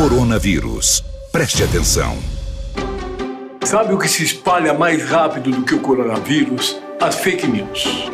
[0.00, 1.04] Coronavírus.
[1.30, 2.16] Preste atenção.
[3.66, 6.74] Sabe o que se espalha mais rápido do que o coronavírus?
[6.98, 8.10] As fake news.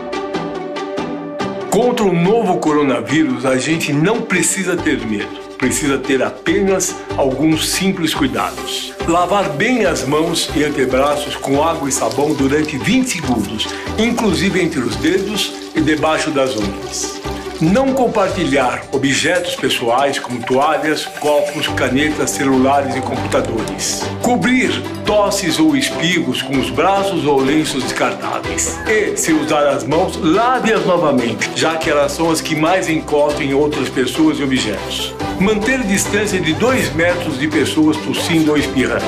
[1.70, 8.12] Contra o novo coronavírus, a gente não precisa ter medo precisa ter apenas alguns simples
[8.12, 8.92] cuidados.
[9.08, 13.66] Lavar bem as mãos e antebraços com água e sabão durante 20 segundos,
[13.96, 17.22] inclusive entre os dedos e debaixo das unhas.
[17.60, 24.02] Não compartilhar objetos pessoais como toalhas, copos, canetas, celulares e computadores.
[24.20, 24.70] Cobrir
[25.06, 28.78] tosses ou espigos com os braços ou lenços descartáveis.
[28.86, 33.42] E, se usar as mãos, lave-as novamente, já que elas são as que mais encostam
[33.42, 35.14] em outras pessoas e objetos.
[35.40, 39.04] Manter distância de 2 metros de pessoas tossindo ou espirrando.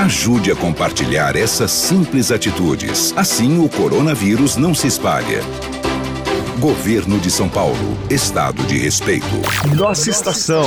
[0.00, 3.12] Ajude a compartilhar essas simples atitudes.
[3.16, 5.42] Assim o coronavírus não se espalha.
[6.58, 7.76] Governo de São Paulo.
[8.10, 9.26] Estado de respeito.
[9.76, 10.64] Nossa estação.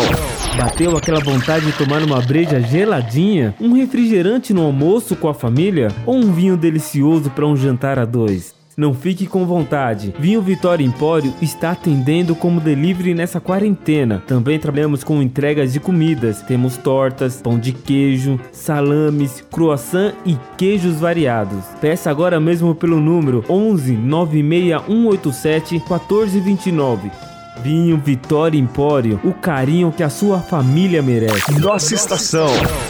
[0.55, 5.89] Bateu aquela vontade de tomar uma breja geladinha, um refrigerante no almoço com a família
[6.05, 8.60] ou um vinho delicioso para um jantar a dois?
[8.77, 10.13] Não fique com vontade.
[10.19, 14.23] Vinho Vitória Empório está atendendo como delivery nessa quarentena.
[14.25, 16.41] Também trabalhamos com entregas de comidas.
[16.41, 21.65] Temos tortas, pão de queijo, salames, croissant e queijos variados.
[21.79, 27.30] Peça agora mesmo pelo número 11 96187 1429.
[27.57, 31.59] Vinho Vitória Empório, o carinho que a sua família merece.
[31.59, 32.47] Nossa estação.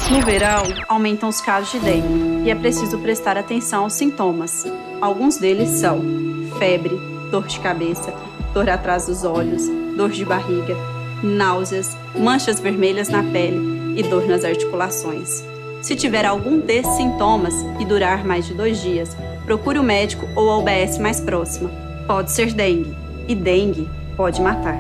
[0.10, 4.66] No verão, aumentam os casos de dengue e é preciso prestar atenção aos sintomas.
[5.02, 6.02] Alguns deles são
[6.58, 6.96] febre,
[7.32, 8.14] dor de cabeça,
[8.54, 9.64] dor atrás dos olhos,
[9.98, 10.78] dor de barriga,
[11.22, 15.44] náuseas, manchas vermelhas na pele e dor nas articulações.
[15.82, 20.50] Se tiver algum desses sintomas e durar mais de dois dias, procure o médico ou
[20.50, 21.70] a UBS mais próxima.
[22.08, 22.96] Pode ser dengue,
[23.28, 24.78] e dengue pode matar.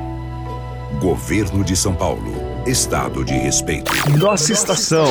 [0.99, 2.33] Governo de São Paulo.
[2.65, 3.91] Estado de respeito.
[4.17, 5.07] Nossa estação.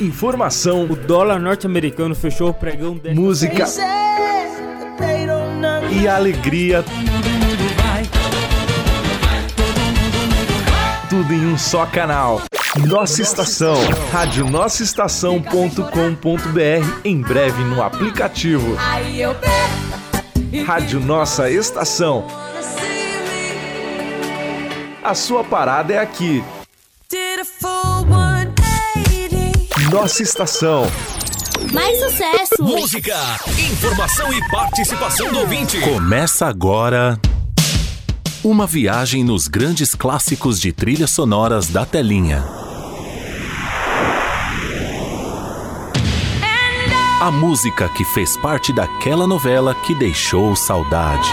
[0.00, 0.84] Informação.
[0.84, 3.66] O dólar norte-americano fechou o pregão de música
[5.90, 6.84] e alegria.
[11.08, 12.42] Tudo em um só canal.
[12.86, 13.76] Nossa Estação,
[14.12, 18.76] radionossaestação.com.br, em breve no aplicativo.
[20.64, 22.47] Rádio Nossa Estação
[25.08, 26.44] a sua parada é aqui.
[29.90, 30.86] Nossa estação.
[31.72, 32.62] Mais sucesso!
[32.62, 33.16] Música,
[33.58, 35.80] informação e participação do ouvinte.
[35.80, 37.18] Começa agora.
[38.44, 42.44] Uma viagem nos grandes clássicos de trilhas sonoras da telinha.
[47.20, 51.32] A música que fez parte daquela novela que deixou saudade.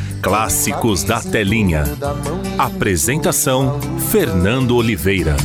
[0.21, 1.83] Clássicos da Telinha.
[2.57, 3.79] Apresentação:
[4.11, 5.35] Fernando Oliveira.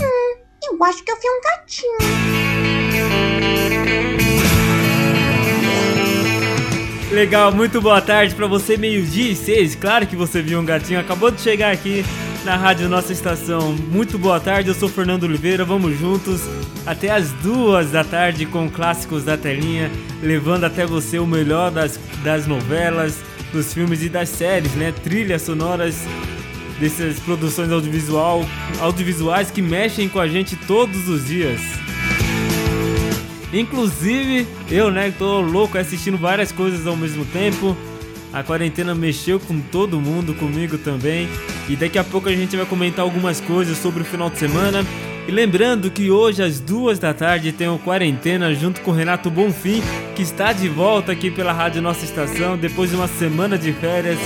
[0.00, 1.98] Hum, eu acho que eu vi um gatinho.
[7.12, 9.74] Legal, muito boa tarde para você, meio-dia e seis.
[9.74, 12.04] Claro que você viu um gatinho, acabou de chegar aqui
[12.42, 13.72] na rádio Nossa Estação.
[13.72, 16.40] Muito boa tarde, eu sou Fernando Oliveira, vamos juntos
[16.86, 19.90] até as duas da tarde com clássicos da telinha,
[20.22, 23.18] levando até você o melhor das, das novelas,
[23.54, 24.92] dos filmes e das séries, né?
[24.92, 25.96] Trilhas sonoras
[26.80, 28.44] dessas produções audiovisual,
[28.80, 31.60] audiovisuais que mexem com a gente todos os dias.
[33.52, 37.76] Inclusive, eu, né, tô louco assistindo várias coisas ao mesmo tempo.
[38.32, 41.28] A quarentena mexeu com todo mundo, comigo também.
[41.68, 44.84] E daqui a pouco a gente vai comentar algumas coisas sobre o final de semana.
[45.26, 49.82] E lembrando que hoje às duas da tarde tem o Quarentena junto com Renato Bonfim,
[50.14, 54.18] que está de volta aqui pela Rádio Nossa Estação depois de uma semana de férias.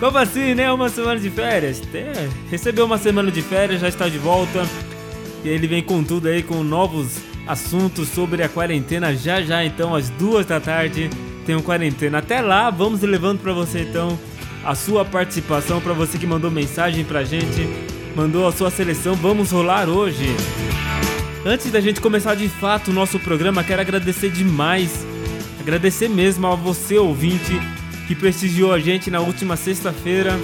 [0.00, 0.72] Como assim, né?
[0.72, 1.82] Uma semana de férias?
[1.92, 4.66] É, recebeu uma semana de férias, já está de volta.
[5.44, 9.14] E ele vem com tudo aí, com novos assuntos sobre a quarentena.
[9.14, 11.10] Já já, então, às duas da tarde,
[11.44, 12.18] tem o Quarentena.
[12.18, 14.18] Até lá, vamos levando para você, então,
[14.64, 17.68] a sua participação, para você que mandou mensagem pra gente
[18.14, 19.14] mandou a sua seleção.
[19.14, 20.24] Vamos rolar hoje.
[21.44, 25.04] Antes da gente começar de fato o nosso programa, quero agradecer demais,
[25.60, 27.52] agradecer mesmo a você ouvinte
[28.06, 30.38] que prestigiou a gente na última sexta-feira.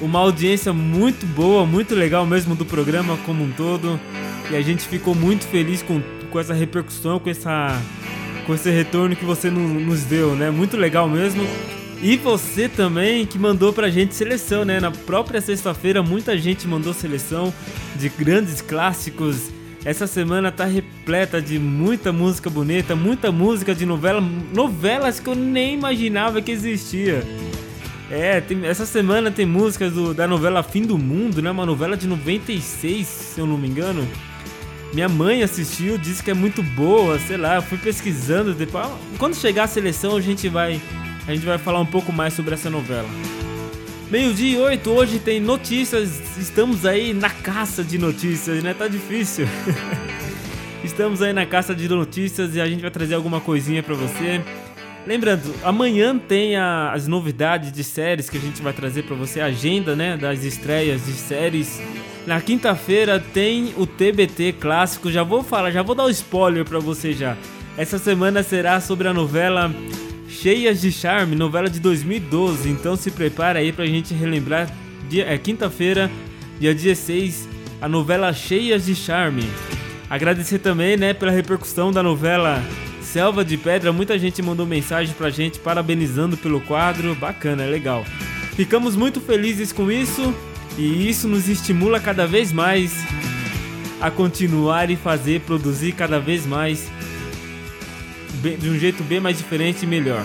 [0.00, 3.98] Uma audiência muito boa, muito legal mesmo do programa como um todo.
[4.50, 7.80] E a gente ficou muito feliz com, com essa repercussão, com, essa,
[8.46, 10.50] com esse retorno que você no, nos deu, né?
[10.50, 11.42] Muito legal mesmo.
[12.02, 14.78] E você também que mandou pra gente seleção, né?
[14.80, 17.52] Na própria sexta-feira, muita gente mandou seleção
[17.96, 19.50] de grandes clássicos.
[19.84, 24.20] Essa semana tá repleta de muita música bonita, muita música de novela,
[24.52, 27.22] novelas que eu nem imaginava que existia.
[28.10, 31.50] É, tem, essa semana tem músicas do, da novela Fim do Mundo, né?
[31.50, 34.06] Uma novela de 96, se eu não me engano.
[34.92, 38.86] Minha mãe assistiu, disse que é muito boa, sei lá, fui pesquisando depois.
[39.18, 40.80] Quando chegar a seleção, a gente vai
[41.26, 43.08] a gente vai falar um pouco mais sobre essa novela.
[44.10, 46.38] Meio-dia e oito, hoje tem notícias.
[46.38, 48.72] Estamos aí na caça de notícias, né?
[48.72, 49.48] Tá difícil.
[50.84, 54.40] Estamos aí na caça de notícias e a gente vai trazer alguma coisinha para você.
[55.04, 59.40] Lembrando, amanhã tem a, as novidades de séries que a gente vai trazer para você,
[59.40, 61.80] a agenda, né, das estreias de séries.
[62.24, 65.10] Na quinta-feira tem o TBT clássico.
[65.10, 67.36] Já vou falar, já vou dar o um spoiler para você já.
[67.76, 69.74] Essa semana será sobre a novela
[70.40, 72.68] Cheias de Charme, novela de 2012.
[72.68, 74.70] Então se prepara aí pra gente relembrar.
[75.08, 76.10] Dia, é quinta-feira,
[76.60, 77.48] dia 16,
[77.80, 79.44] a novela Cheias de Charme.
[80.10, 82.62] Agradecer também, né, pela repercussão da novela
[83.00, 83.92] Selva de Pedra.
[83.92, 87.14] Muita gente mandou mensagem pra gente parabenizando pelo quadro.
[87.14, 88.04] Bacana, é legal.
[88.54, 90.34] Ficamos muito felizes com isso
[90.76, 92.92] e isso nos estimula cada vez mais
[94.00, 96.90] a continuar e fazer, produzir cada vez mais
[98.36, 100.24] de um jeito bem mais diferente e melhor.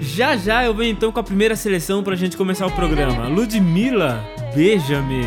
[0.00, 3.28] Já já eu venho então com a primeira seleção pra gente começar o programa.
[3.28, 4.24] Ludmilla,
[4.54, 5.22] beija-me.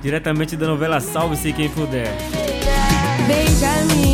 [0.00, 2.08] Diretamente da novela Salve-se Quem Puder.
[3.26, 4.05] Beija-me,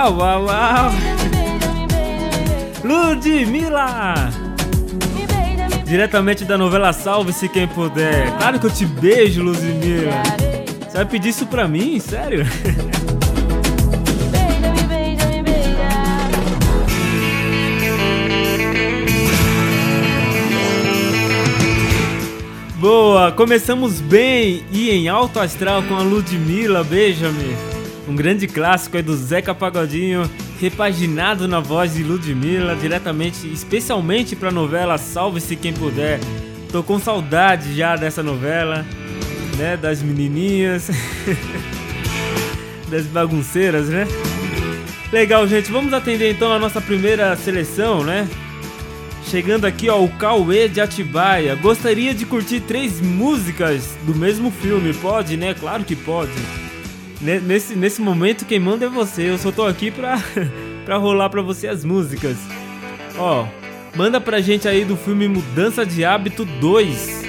[0.00, 0.92] Uau, uau, uau.
[2.82, 4.30] Ludmilla!
[5.84, 8.34] Diretamente da novela Salve-se Quem Puder.
[8.38, 10.22] Claro que eu te beijo, Ludmilla.
[10.88, 12.00] Você vai pedir isso pra mim?
[12.00, 12.46] Sério?
[22.76, 27.69] Boa, começamos bem e em alto astral com a Ludmilla, beija-me
[28.08, 30.28] um grande clássico aí do Zeca Pagodinho,
[30.60, 36.20] repaginado na voz de Ludmilla, diretamente, especialmente para a novela Salve-se Quem Puder.
[36.70, 38.84] Tô com saudade já dessa novela,
[39.56, 39.76] né?
[39.76, 40.90] Das menininhas,
[42.88, 44.06] das bagunceiras, né?
[45.12, 48.28] Legal, gente, vamos atender então a nossa primeira seleção, né?
[49.28, 51.54] Chegando aqui, ó, o Cauê de Atibaia.
[51.56, 55.54] Gostaria de curtir três músicas do mesmo filme, pode, né?
[55.54, 56.32] Claro que pode
[57.20, 59.30] nesse, nesse momento quem manda é você.
[59.30, 60.18] Eu só tô aqui pra,
[60.84, 62.36] pra rolar pra você as músicas.
[63.18, 63.46] Ó,
[63.94, 67.20] manda pra gente aí do filme Mudança de Hábito 2.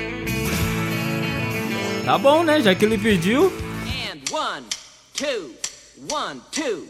[2.06, 2.62] Tá bom, né?
[2.62, 3.52] Já que ele pediu.
[3.86, 4.66] And one,
[5.14, 5.52] two,
[6.10, 6.88] one, two.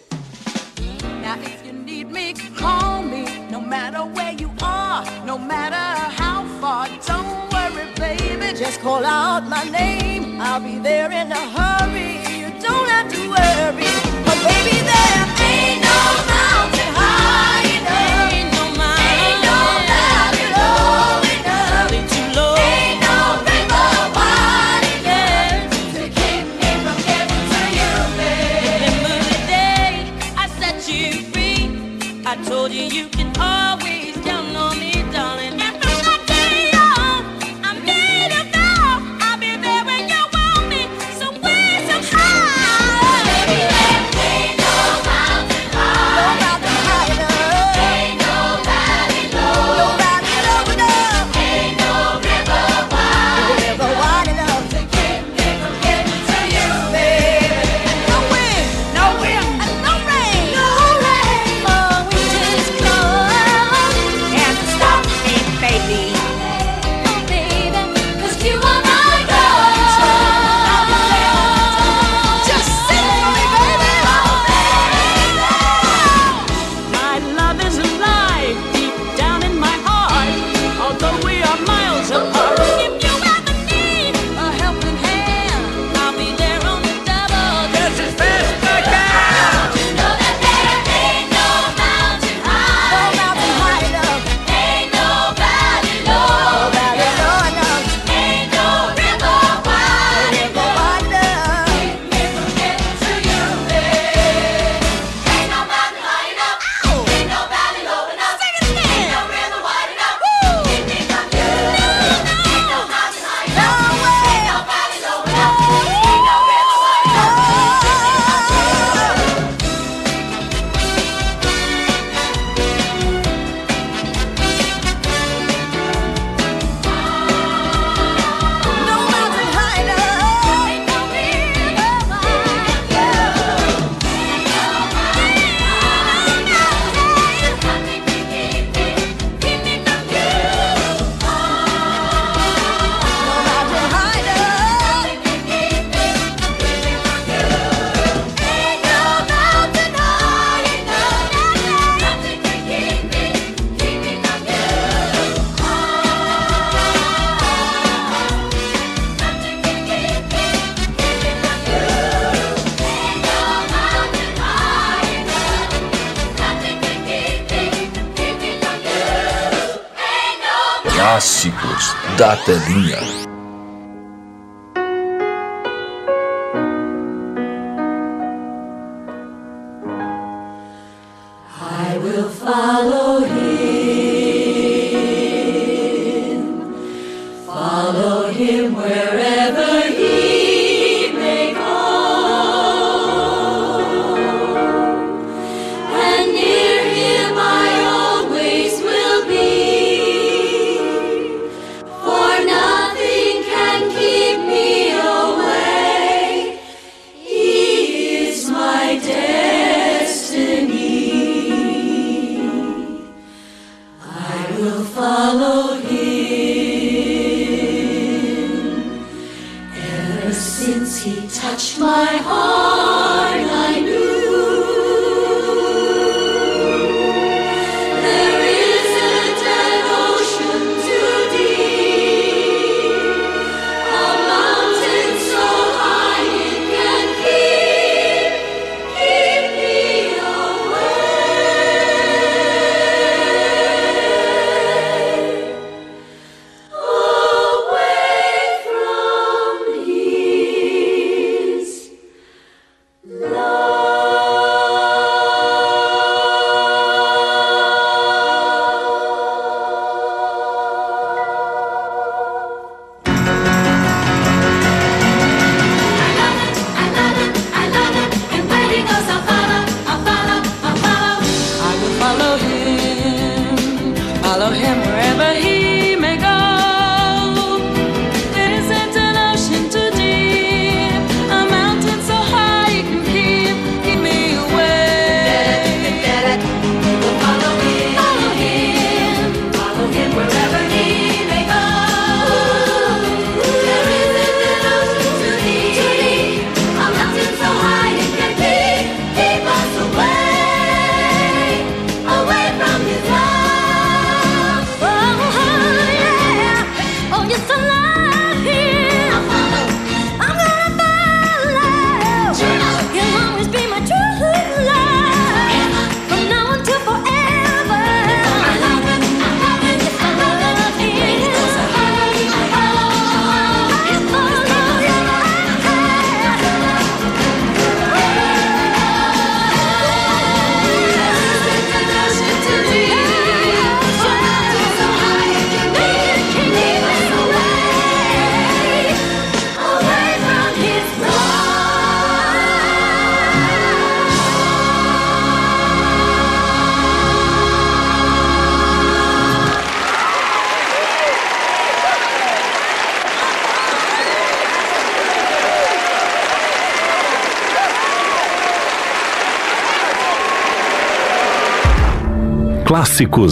[1.21, 3.25] Now if you need me, call me.
[3.51, 6.87] No matter where you are, no matter how far.
[7.05, 8.57] Don't worry, baby.
[8.57, 10.41] Just call out my name.
[10.41, 12.20] I'll be there in a hurry.
[13.31, 13.93] worry,
[14.27, 15.97] but baby, there ain't no
[16.27, 16.50] money.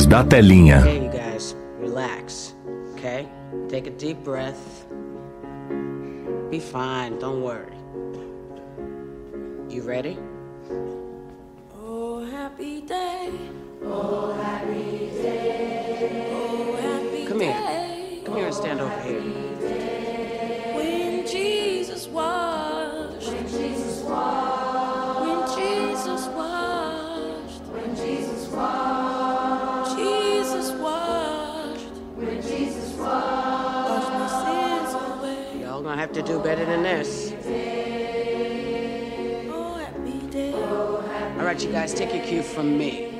[0.08, 0.99] Da Telinha.
[41.50, 43.19] right, you guys, take your cue from me.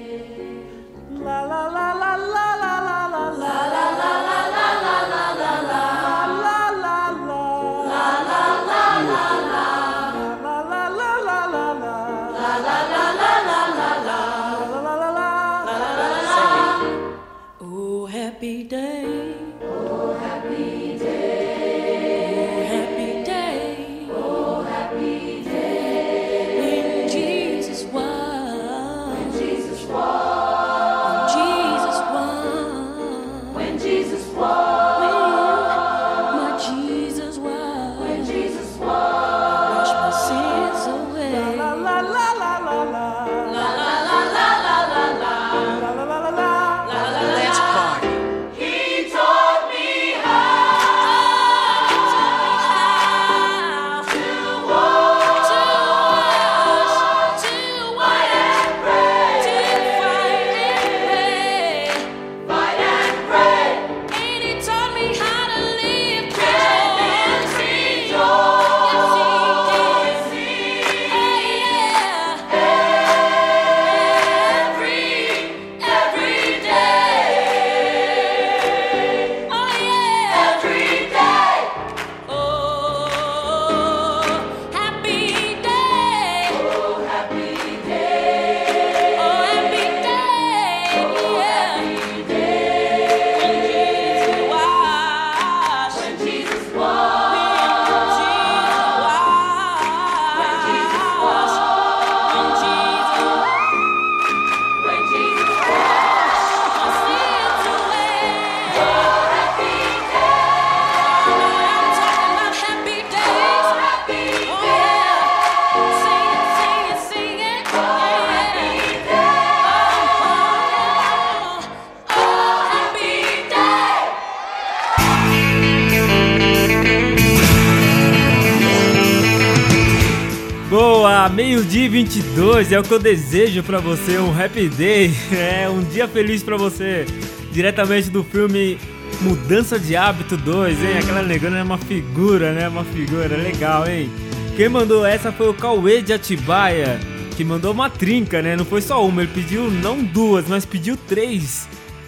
[132.60, 136.44] Pois é, o que eu desejo para você um happy day, é um dia feliz
[136.44, 137.06] para você,
[137.54, 138.78] diretamente do filme
[139.22, 140.98] Mudança de Hábito 2, hein?
[141.02, 142.68] Aquela negona é uma figura, né?
[142.68, 144.12] Uma figura legal, hein?
[144.58, 147.00] Quem mandou essa foi o Cauê de Atibaia,
[147.38, 148.58] que mandou uma trinca, né?
[148.58, 151.66] Não foi só uma, ele pediu não duas, mas pediu três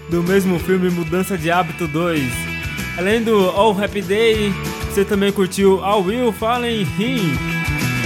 [0.10, 2.30] do mesmo filme Mudança de Hábito 2.
[2.98, 4.54] Além do All Happy Day,
[4.90, 7.38] você também curtiu I Will Fallen Him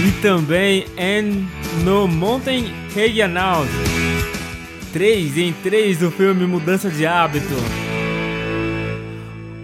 [0.06, 3.64] e também And no Mountain Regional,
[4.92, 7.54] 3 em 3 do filme Mudança de Hábito.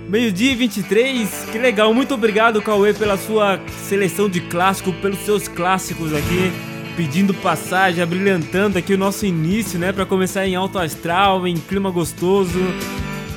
[0.08, 6.12] Meio-dia 23, que legal, muito obrigado Cauê pela sua seleção de clássico, pelos seus clássicos
[6.12, 6.52] aqui,
[6.96, 11.90] pedindo passagem, abrilhantando aqui o nosso início, né, para começar em alto astral, em clima
[11.90, 12.58] gostoso.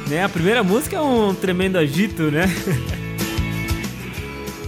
[0.09, 0.23] Né?
[0.23, 2.45] A primeira música é um tremendo agito, né?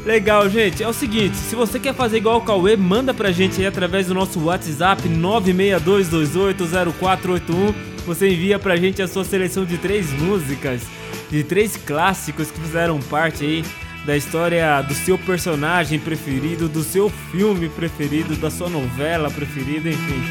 [0.08, 0.82] Legal, gente.
[0.82, 4.08] É o seguinte, se você quer fazer igual o Cauê, manda pra gente aí através
[4.08, 7.76] do nosso WhatsApp 962280481.
[8.06, 10.84] Você envia pra gente a sua seleção de três músicas,
[11.30, 13.66] de três clássicos que fizeram parte aí
[14.06, 20.24] da história do seu personagem preferido, do seu filme preferido, da sua novela preferida, enfim.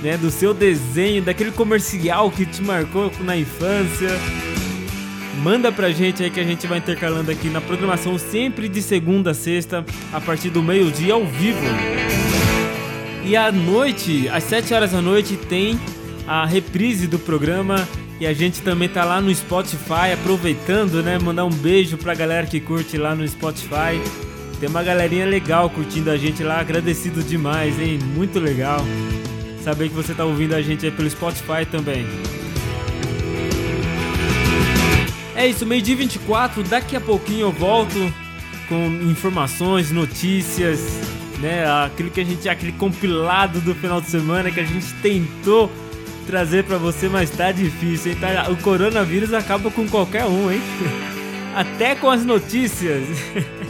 [0.00, 4.10] Né, do seu desenho, daquele comercial que te marcou na infância.
[5.42, 9.32] Manda pra gente aí que a gente vai intercalando aqui na programação sempre de segunda
[9.32, 11.58] a sexta, a partir do meio-dia ao vivo.
[13.24, 15.80] E à noite, às 7 horas da noite, tem
[16.28, 17.88] a reprise do programa.
[18.20, 21.18] E a gente também tá lá no Spotify, aproveitando, né?
[21.18, 24.00] Mandar um beijo pra galera que curte lá no Spotify.
[24.60, 27.98] Tem uma galerinha legal curtindo a gente lá, agradecido demais, hein?
[28.14, 28.78] Muito legal.
[29.60, 32.06] Saber que você tá ouvindo a gente aí pelo Spotify também.
[35.42, 38.14] É isso, meio-dia 24, daqui a pouquinho eu volto
[38.68, 40.78] com informações, notícias,
[41.40, 41.68] né?
[41.84, 45.68] Aquilo que a gente, aquele compilado do final de semana que a gente tentou
[46.28, 48.18] trazer para você, mas tá difícil, hein?
[48.20, 50.62] Tá, o coronavírus acaba com qualquer um, hein?
[51.56, 53.02] Até com as notícias.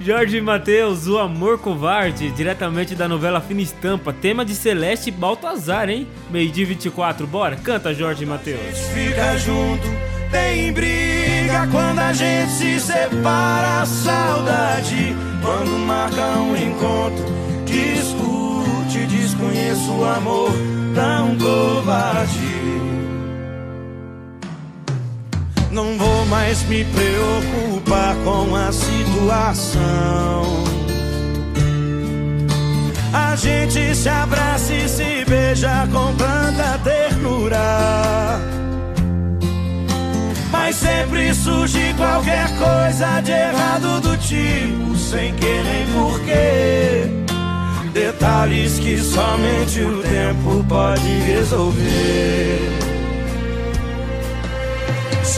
[0.00, 6.06] Jorge Matheus, o amor covarde, diretamente da novela Fina Estampa, tema de Celeste Baltazar, hein?
[6.30, 8.78] Meio dia 24, bora, canta Jorge Matheus.
[8.94, 9.88] Fica junto,
[10.30, 17.24] tem briga quando a gente se separa, saudade quando marca um encontro,
[17.64, 20.52] discute, desconheço o amor
[20.94, 22.87] tão covarde.
[25.70, 30.42] Não vou mais me preocupar com a situação.
[33.12, 38.40] A gente se abraça e se beija com tanta ternura.
[40.50, 47.18] Mas sempre surge qualquer coisa de errado do tipo, sem querer porquê.
[47.92, 52.87] Detalhes que somente o tempo pode resolver.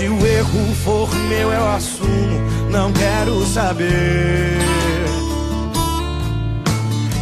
[0.00, 4.56] Se o erro for meu, eu assumo, não quero saber.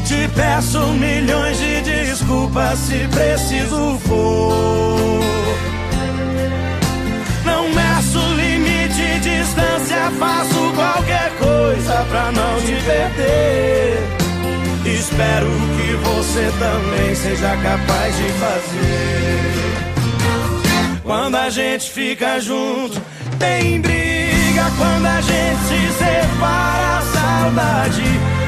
[0.06, 5.20] Te peço milhões de desculpas se preciso for.
[7.44, 13.98] Não meço limite, distância, faço qualquer coisa pra não te perder.
[14.84, 19.87] Espero que você também seja capaz de fazer.
[21.08, 23.00] Quando a gente fica junto,
[23.38, 24.70] tem briga.
[24.76, 28.02] Quando a gente se separa, saudade.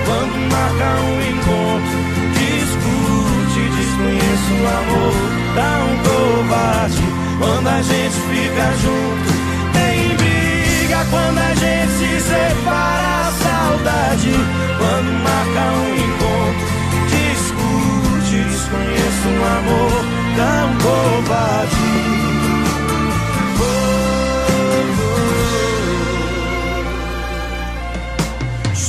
[0.05, 1.96] Quando marca um encontro,
[2.37, 5.14] discute, desconheço o amor,
[5.57, 7.03] dá um covarde.
[7.38, 9.33] Quando a gente fica junto,
[9.73, 11.07] tem briga.
[11.09, 14.35] Quando a gente se separa, saudade.
[14.77, 16.68] Quando marca um encontro,
[17.09, 20.05] discute, desconheço o amor,
[20.37, 22.30] dá um covarde.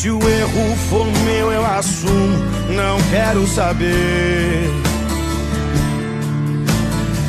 [0.02, 4.68] Se o erro for meu, eu assumo, não quero saber.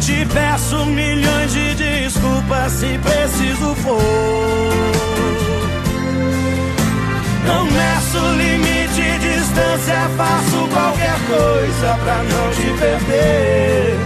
[0.00, 4.00] Te peço milhões de desculpas se preciso for.
[7.46, 13.98] Não meço limite, distância, faço qualquer coisa pra não te perder.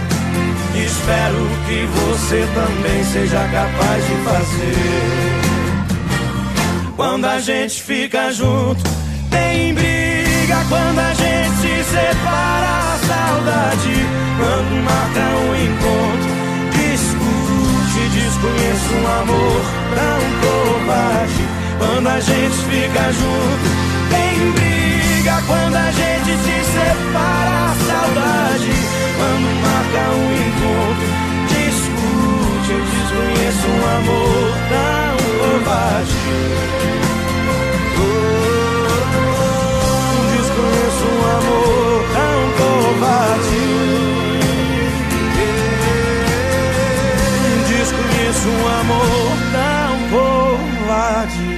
[0.75, 5.46] Espero que você também seja capaz de fazer.
[6.97, 8.81] Quando a gente fica junto,
[9.29, 10.65] tem briga.
[10.67, 13.93] Quando a gente se separa, a saudade.
[14.39, 16.31] Quando marca um encontro,
[16.73, 19.61] discute, desconheço um amor
[19.93, 21.43] tão covarde.
[21.77, 23.69] Quando a gente fica junto,
[24.09, 25.39] tem briga.
[25.45, 28.73] Quando a gente se separa, a saudade.
[29.17, 31.26] Quando marca um encontro,
[33.07, 36.21] desconheço um amor tão covarde.
[40.35, 43.65] Desconheço um amor tão covarde.
[47.69, 51.49] Desconheço um amor tão covarde.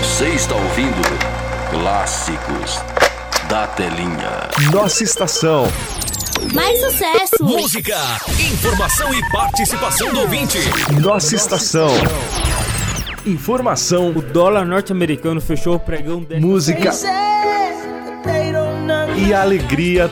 [0.00, 2.82] Você está ouvindo Clássicos
[3.54, 4.50] da Telinha.
[4.72, 5.68] Nossa estação.
[6.52, 7.36] Mais sucesso!
[7.40, 7.96] Música,
[8.52, 10.58] informação e participação do ouvinte.
[11.00, 11.86] Nossa estação.
[13.24, 16.90] Informação, O dólar norte-americano fechou o pregão de música
[19.16, 20.10] e alegria.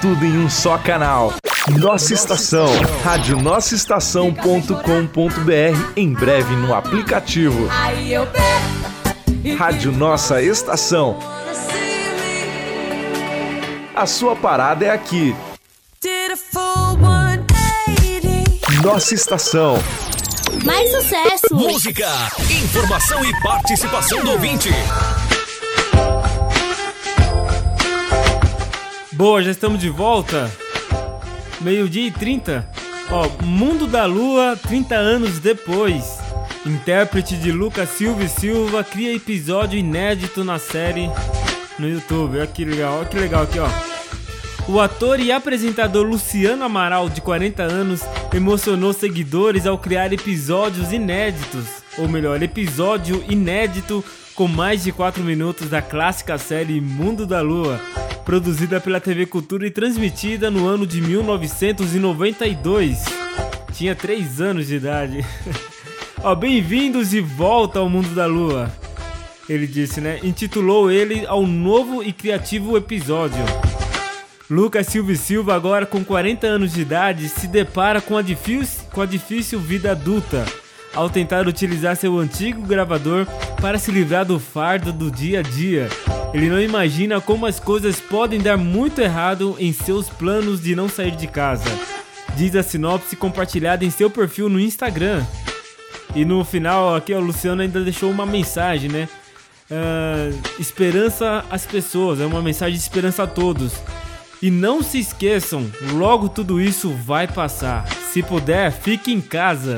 [0.00, 1.34] Tudo em um só canal.
[1.78, 2.68] Nossa estação.
[3.04, 3.38] Rádio
[3.70, 4.72] Estação.com.br.
[5.94, 7.68] Em breve no aplicativo.
[7.70, 8.79] Aí eu pego
[9.48, 11.18] Rádio Nossa Estação.
[13.94, 15.34] A sua parada é aqui.
[18.82, 19.78] Nossa Estação.
[20.62, 21.54] Mais sucesso!
[21.54, 22.06] Música,
[22.62, 24.68] informação e participação do ouvinte.
[29.12, 30.50] Boa, já estamos de volta.
[31.62, 32.68] Meio-dia e 30.
[33.10, 36.19] Ó, Mundo da Lua, 30 anos depois.
[36.66, 41.10] Intérprete de Lucas Silva e Silva cria episódio inédito na série
[41.78, 42.36] no YouTube.
[42.36, 43.66] Olha que legal, olha que legal aqui, ó.
[44.68, 51.64] O ator e apresentador Luciano Amaral, de 40 anos, emocionou seguidores ao criar episódios inéditos.
[51.96, 57.80] Ou melhor, episódio inédito com mais de 4 minutos da clássica série Mundo da Lua,
[58.24, 62.98] produzida pela TV Cultura e transmitida no ano de 1992.
[63.72, 65.24] Tinha 3 anos de idade.
[66.22, 68.70] Ó, bem-vindos de volta ao Mundo da Lua.
[69.48, 70.20] Ele disse, né?
[70.22, 73.42] Intitulou ele ao novo e criativo episódio.
[74.50, 79.00] Lucas Silva Silva, agora com 40 anos de idade, se depara com a, difícil, com
[79.00, 80.44] a difícil vida adulta
[80.94, 83.26] ao tentar utilizar seu antigo gravador
[83.58, 85.88] para se livrar do fardo do dia a dia.
[86.34, 90.88] Ele não imagina como as coisas podem dar muito errado em seus planos de não
[90.88, 91.64] sair de casa.
[92.36, 95.24] Diz a sinopse compartilhada em seu perfil no Instagram.
[96.14, 99.08] E no final, aqui o Luciano ainda deixou uma mensagem, né?
[99.70, 103.72] Uh, esperança às pessoas, é uma mensagem de esperança a todos.
[104.42, 107.86] E não se esqueçam, logo tudo isso vai passar.
[108.12, 109.76] Se puder, fique em casa.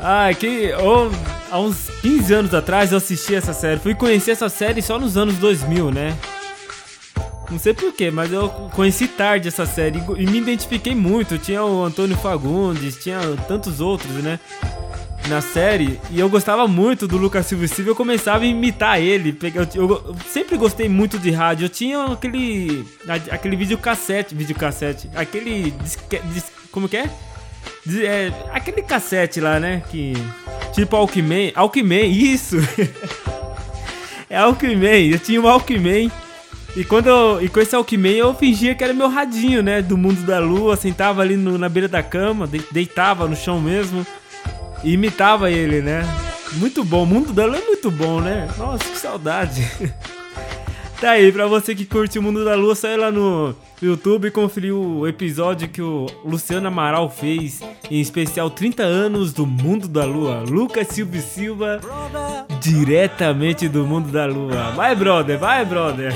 [0.00, 1.10] Ah, que oh,
[1.50, 3.78] há uns 15 anos atrás eu assisti essa série.
[3.78, 6.16] Fui conhecer essa série só nos anos 2000, né?
[7.50, 11.38] Não sei porquê, mas eu conheci tarde essa série e me identifiquei muito.
[11.38, 14.40] Tinha o Antônio Fagundes, tinha tantos outros, né?
[15.28, 19.34] Na série, e eu gostava muito do Lucas Silva Silva, eu começava a imitar ele.
[19.54, 21.64] Eu, eu, eu, sempre gostei muito de rádio.
[21.64, 22.86] Eu tinha aquele.
[23.30, 24.34] aquele videocassete.
[24.34, 25.08] Videocassete.
[25.14, 25.70] Aquele.
[25.70, 27.10] Disque, dis, como que é?
[28.02, 28.32] é?
[28.52, 29.82] Aquele cassete lá, né?
[29.90, 30.12] Que.
[30.74, 31.52] Tipo Alckmin.
[31.54, 32.56] Alckmin, isso!
[34.28, 35.10] é Alckmin.
[35.10, 36.10] Eu tinha um Alckmin.
[36.76, 39.80] E quando eu, e com esse Alckmin eu fingia que era meu radinho, né?
[39.80, 44.04] Do mundo da lua, sentava ali no, na beira da cama, deitava no chão mesmo
[44.82, 46.02] e imitava ele, né?
[46.54, 48.48] Muito bom, o mundo da lua é muito bom, né?
[48.58, 49.62] Nossa, que saudade.
[51.04, 54.30] tá aí, pra você que curte o mundo da lua, sai lá no YouTube e
[54.30, 60.06] conferir o episódio que o Luciano Amaral fez, em especial 30 anos do mundo da
[60.06, 60.42] lua.
[60.48, 61.80] Lucas Silva Silva,
[62.58, 64.70] diretamente do mundo da lua.
[64.70, 66.14] Vai, brother, vai, brother.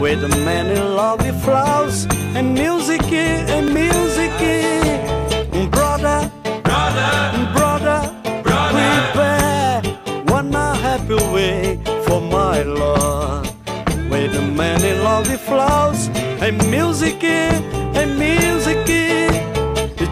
[0.00, 4.32] With many lovely flowers and music and music
[5.70, 6.28] brother,
[6.64, 7.49] brother,
[11.10, 13.46] Way for my love
[14.10, 16.08] With many lovely flowers
[16.40, 18.86] and music and music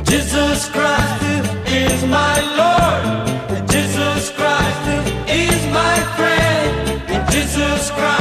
[0.09, 1.23] Jesus Christ
[1.67, 3.69] is my Lord.
[3.69, 7.31] Jesus Christ is my friend.
[7.31, 8.18] Jesus Christ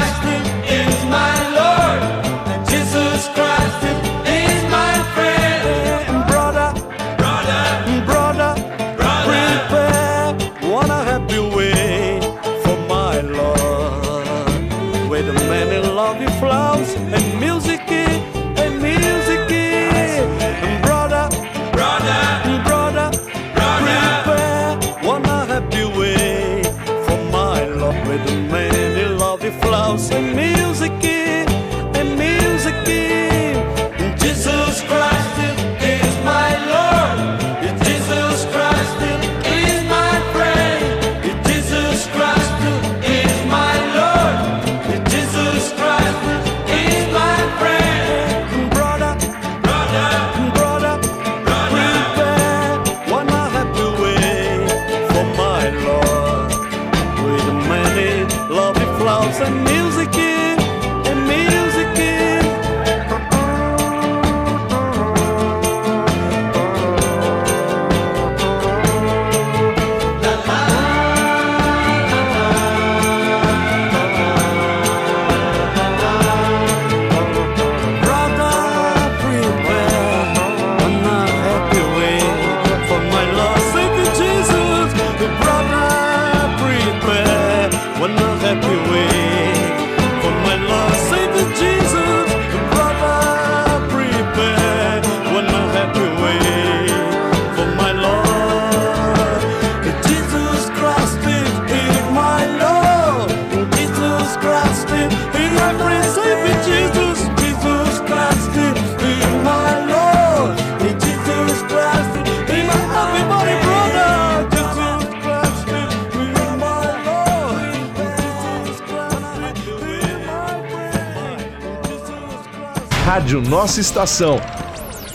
[123.17, 124.39] Rádio Nossa Estação.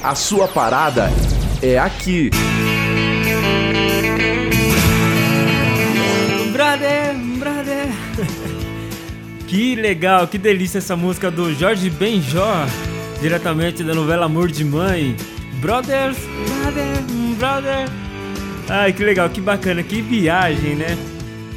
[0.03, 1.09] A sua parada
[1.63, 2.31] é aqui.
[6.53, 7.87] Brother, brother.
[9.47, 12.67] Que legal, que delícia essa música do Jorge Benjó,
[13.21, 15.15] diretamente da novela Amor de Mãe.
[15.61, 17.03] Brothers, brother,
[17.39, 17.89] brother.
[18.69, 20.99] Ai, que legal, que bacana, que viagem, né?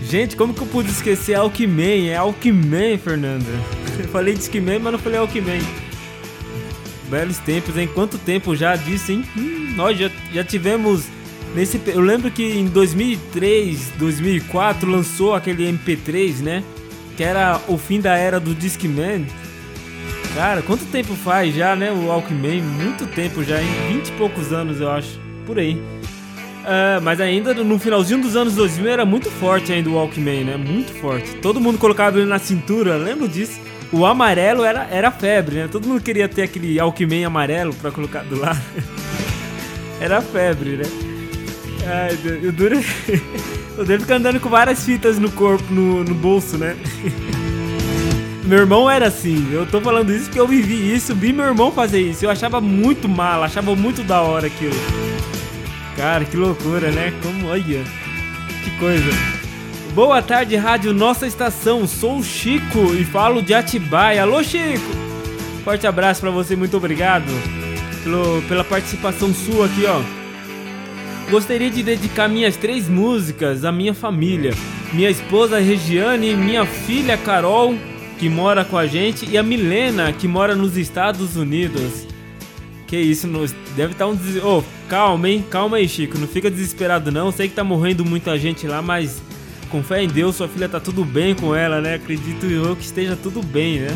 [0.03, 2.10] Gente, como que eu pude esquecer Alckmin?
[2.10, 3.49] É Alckmin, Fernanda.
[3.97, 5.85] Eu falei Discman, mas não falei Alckmin.
[7.09, 7.89] Belos tempos, hein?
[7.93, 9.23] Quanto tempo já disso, hein?
[9.37, 11.05] Hum, nós já, já tivemos
[11.55, 11.79] nesse...
[11.87, 16.63] Eu lembro que em 2003, 2004 lançou aquele MP3, né?
[17.15, 19.25] Que era o fim da era do Discman.
[20.35, 21.91] Cara, quanto tempo faz já, né?
[21.91, 22.61] O Alckmin?
[22.61, 23.69] Muito tempo já, hein?
[23.87, 25.17] 20 e poucos anos, eu acho.
[25.45, 25.75] Por aí.
[25.75, 30.57] Uh, mas ainda no finalzinho dos anos 2000 era muito forte ainda o Walkman, né?
[30.57, 31.35] Muito forte.
[31.35, 33.61] Todo mundo colocava ele na cintura, lembro disso.
[33.91, 35.69] O amarelo era, era febre, né?
[35.71, 38.62] Todo mundo queria ter aquele Walkman amarelo pra colocar do lado.
[40.00, 40.84] era febre, né?
[41.88, 42.80] Ai, o duro
[43.78, 46.76] O dele fica andando com várias fitas no corpo, no, no bolso, né?
[48.45, 49.50] meu irmão era assim.
[49.52, 52.26] Eu tô falando isso porque eu vivi isso, vi meu irmão fazer isso.
[52.26, 54.76] Eu achava muito mal, achava muito da hora aquilo.
[55.98, 57.13] Cara, que loucura, né?
[57.21, 57.84] Como, olha,
[58.63, 59.10] que coisa.
[59.95, 61.88] Boa tarde, Rádio Nossa Estação.
[61.88, 64.23] Sou o Chico e falo de Atibaia.
[64.23, 64.84] Alô, Chico!
[65.63, 67.23] Forte abraço para você, muito obrigado
[68.03, 70.01] pelo, pela participação sua aqui, ó.
[71.31, 74.51] Gostaria de dedicar minhas três músicas à minha família.
[74.91, 77.73] Minha esposa Regiane, minha filha Carol,
[78.19, 82.05] que mora com a gente, e a Milena, que mora nos Estados Unidos.
[82.86, 83.27] Que isso,
[83.77, 84.43] deve estar tá um des...
[84.43, 85.45] oh, calma, hein?
[85.49, 86.17] Calma aí, Chico.
[86.17, 87.31] Não fica desesperado não.
[87.31, 89.23] Sei que tá morrendo muita gente lá, mas
[89.69, 91.95] com fé em Deus, sua filha tá tudo bem com ela, né?
[91.95, 93.89] Acredito eu que esteja tudo bem, né?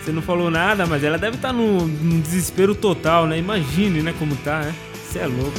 [0.00, 3.38] Você não falou nada, mas ela deve estar tá num, num, desespero total, né?
[3.38, 4.74] Imagine, né, como tá, né?
[4.94, 5.58] Você é louco.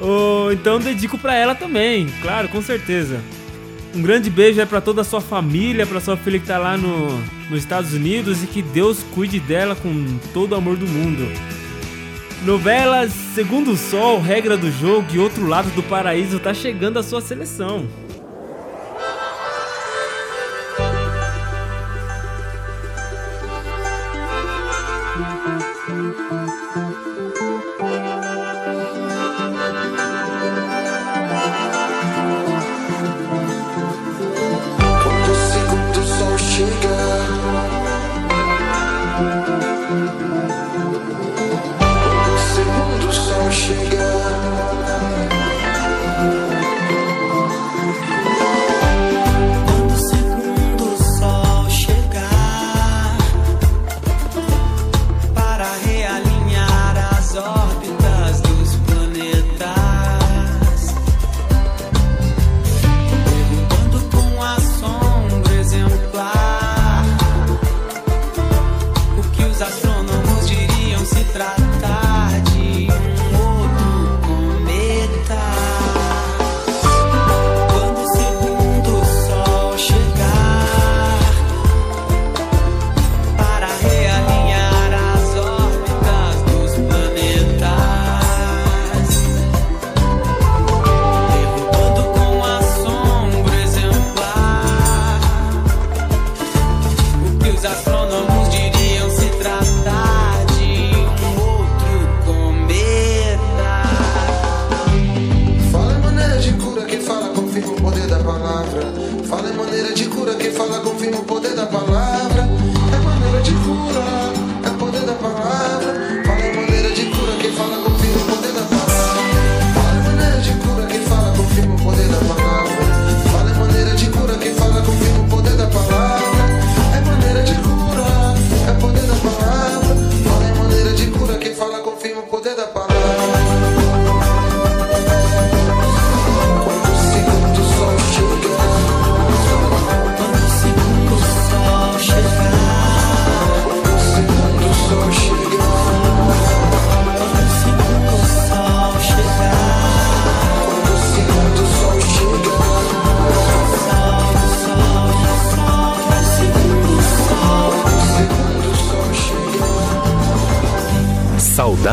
[0.00, 3.20] Oh, então dedico para ela também, claro, com certeza.
[3.94, 6.76] Um grande beijo é para toda a sua família, para sua filha que tá lá
[6.76, 7.08] no,
[7.50, 11.28] nos Estados Unidos e que Deus cuide dela com todo o amor do mundo.
[12.44, 17.02] Novelas Segundo o Sol, Regra do Jogo e Outro Lado do Paraíso tá chegando a
[17.02, 17.86] sua seleção.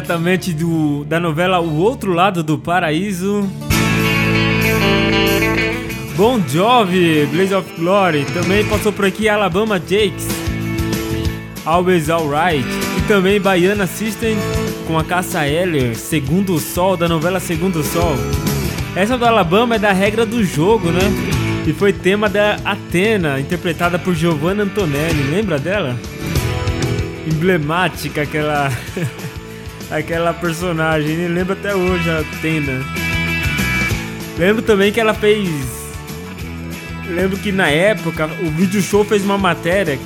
[0.00, 3.46] Diretamente do, da novela O Outro Lado do Paraíso.
[6.16, 8.24] Bon Jovi, Blaze of Glory.
[8.32, 10.26] Também passou por aqui Alabama Jakes,
[11.66, 12.66] Always Alright.
[12.96, 14.38] E também Baiana System
[14.86, 18.14] com a Caça Heller, Segundo Sol, da novela Segundo Sol.
[18.96, 21.12] Essa do Alabama é da regra do jogo, né?
[21.66, 25.24] E foi tema da Atena, interpretada por Giovanna Antonelli.
[25.30, 25.94] Lembra dela?
[27.30, 28.72] Emblemática aquela
[29.90, 32.84] aquela personagem, me lembro até hoje a Atena.
[34.38, 35.48] Lembro também que ela fez
[37.10, 39.98] lembro que na época o vídeo show fez uma matéria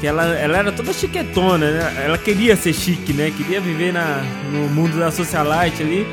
[0.00, 2.02] que ela, ela era toda chiquetona, né?
[2.04, 3.30] Ela queria ser chique, né?
[3.36, 6.06] Queria viver na, no mundo da socialite ali.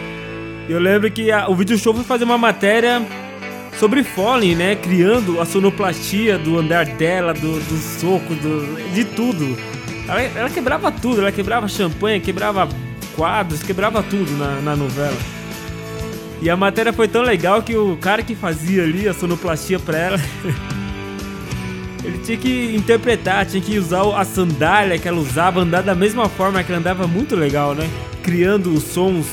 [0.67, 3.01] Eu lembro que a, o vídeo show foi fazer uma matéria
[3.79, 4.75] sobre Fallen, né?
[4.75, 9.57] Criando a sonoplastia do andar dela, do, do soco, do, de tudo.
[10.07, 12.67] Ela, ela, quebrava tudo, ela quebrava champanhe, quebrava
[13.15, 15.17] quadros, quebrava tudo na, na novela.
[16.41, 19.97] E a matéria foi tão legal que o cara que fazia ali a sonoplastia pra
[19.97, 20.19] ela.
[22.03, 26.29] ele tinha que interpretar, tinha que usar a sandália que ela usava, andar da mesma
[26.29, 27.89] forma que ela andava, muito legal, né?
[28.23, 29.27] Criando os sons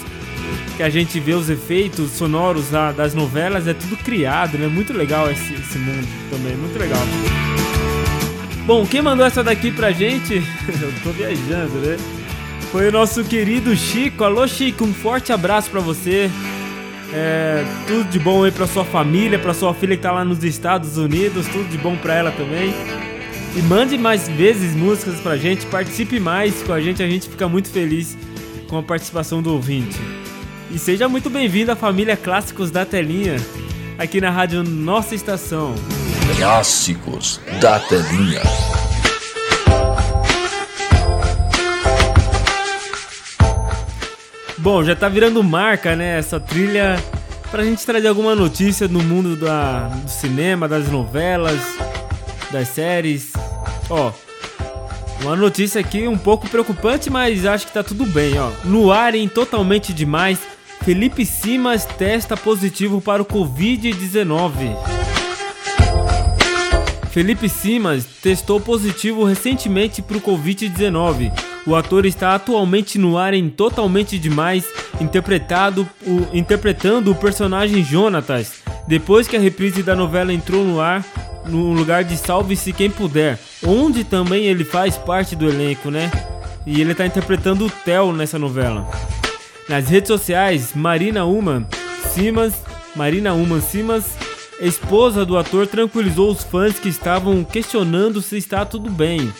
[0.77, 4.67] que a gente vê, os efeitos sonoros das novelas, é tudo criado, né?
[4.67, 7.01] Muito legal esse, esse mundo também, muito legal.
[8.67, 10.37] Bom, quem mandou essa daqui pra gente?
[10.81, 11.99] Eu tô viajando, né?
[12.73, 14.25] Foi o nosso querido Chico.
[14.25, 16.31] Alô, Chico, um forte abraço para você.
[17.13, 20.43] É, tudo de bom aí pra sua família, pra sua filha que tá lá nos
[20.43, 22.75] Estados Unidos, tudo de bom pra ela também.
[23.55, 27.47] E mande mais vezes músicas pra gente, participe mais com a gente, a gente fica
[27.47, 28.17] muito feliz
[28.67, 30.01] com a participação do ouvinte.
[30.71, 33.37] E seja muito bem-vindo à família Clássicos da Telinha,
[33.99, 35.75] aqui na rádio Nossa Estação.
[36.33, 38.41] Clássicos da Telinha.
[44.59, 46.19] Bom, já tá virando marca, né?
[46.19, 46.97] Essa trilha
[47.51, 51.61] pra gente trazer alguma notícia no mundo da, do cinema, das novelas,
[52.51, 53.33] das séries.
[53.91, 54.11] Ó,
[55.21, 58.51] uma notícia aqui um pouco preocupante, mas acho que tá tudo bem, ó.
[58.65, 60.39] No ar em totalmente demais,
[60.83, 64.75] Felipe Simas testa positivo para o Covid-19.
[67.15, 71.33] Felipe Simas testou positivo recentemente para o Covid-19
[71.67, 74.67] o ator está atualmente no ar em Totalmente Demais,
[75.01, 81.03] interpretado, o, interpretando o personagem Jonatas, depois que a reprise da novela entrou no ar
[81.47, 86.11] no lugar de Salve-se Quem Puder, onde também ele faz parte do elenco, né?
[86.67, 88.87] E ele está interpretando o Theo nessa novela.
[89.67, 91.67] Nas redes sociais, Marina Uman
[92.13, 92.55] Simas,
[92.95, 94.05] Marina Uman Simas,
[94.61, 99.33] esposa do ator, tranquilizou os fãs que estavam questionando se está tudo bem.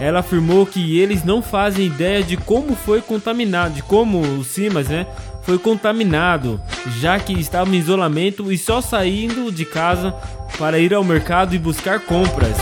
[0.00, 4.88] Ela afirmou que eles não fazem ideia de como foi contaminado, de como o Simas,
[4.88, 5.06] né,
[5.42, 6.60] foi contaminado,
[6.98, 10.14] já que estava em isolamento e só saindo de casa
[10.56, 12.56] para ir ao mercado e buscar compras.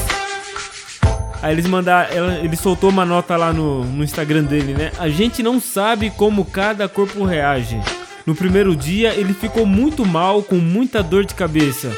[1.43, 4.93] Aí eles mandaram, ele soltou uma nota lá no, no Instagram dele, né?
[4.99, 7.81] A gente não sabe como cada corpo reage.
[8.27, 11.91] No primeiro dia ele ficou muito mal, com muita dor de cabeça.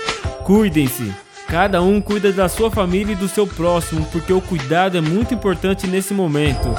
[0.45, 1.13] Cuidem-se.
[1.49, 5.35] Cada um cuida da sua família e do seu próximo, porque o cuidado é muito
[5.35, 6.75] importante nesse momento,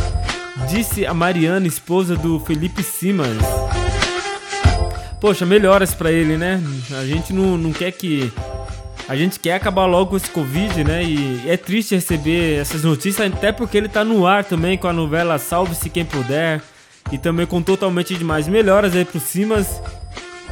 [0.68, 3.38] disse a Mariana, esposa do Felipe Simas.
[5.20, 6.62] Poxa, melhoras para ele, né?
[7.00, 8.32] A gente não, não quer que.
[9.08, 11.04] A gente quer acabar logo com esse Covid, né?
[11.04, 14.94] E é triste receber essas notícias, até porque ele tá no ar também com a
[14.94, 16.62] novela Salve-se Quem Puder.
[17.14, 19.80] E também com totalmente demais melhoras aí pro Simas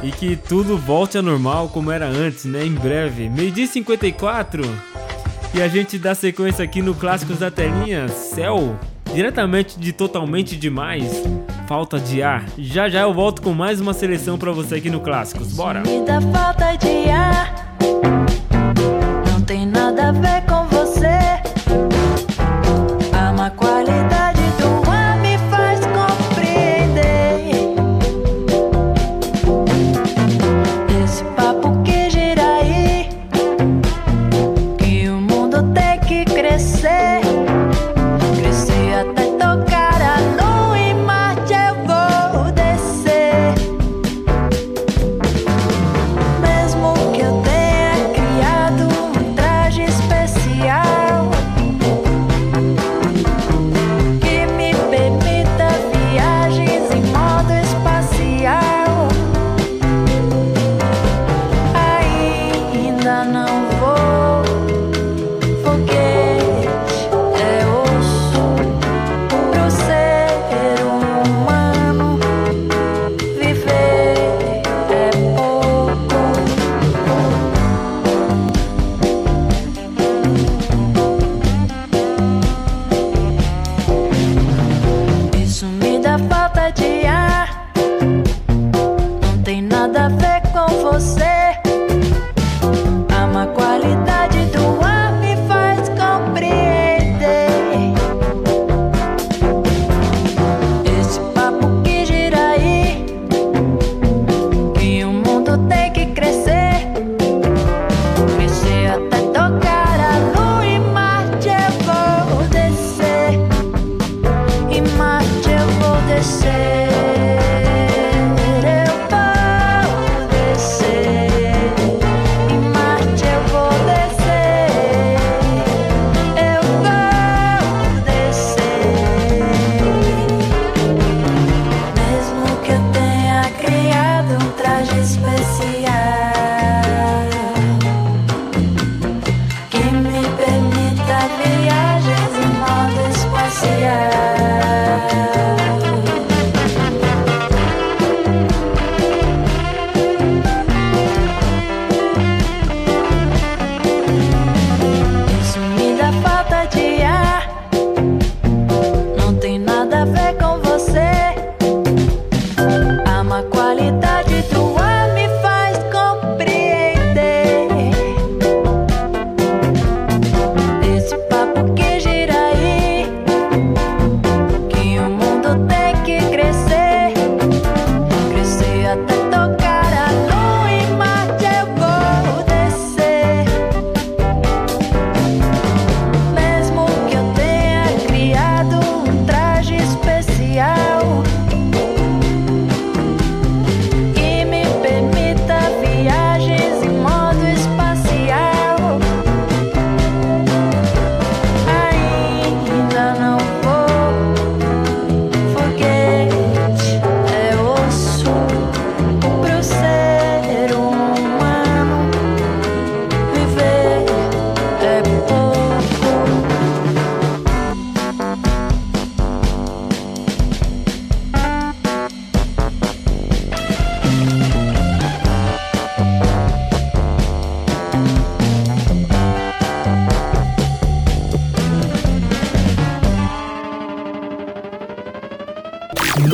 [0.00, 2.64] e que tudo volte a normal como era antes, né?
[2.64, 3.28] Em breve.
[3.28, 4.62] Meio-dia 54.
[5.54, 8.78] E a gente dá sequência aqui no Clássicos da Telinha, Céu,
[9.12, 11.24] diretamente de Totalmente Demais,
[11.66, 12.44] Falta de Ar.
[12.56, 15.54] Já já eu volto com mais uma seleção para você aqui no Clássicos.
[15.54, 15.82] Bora!
[15.82, 17.76] Me dá falta de ar,
[19.28, 20.61] não tem nada a ver com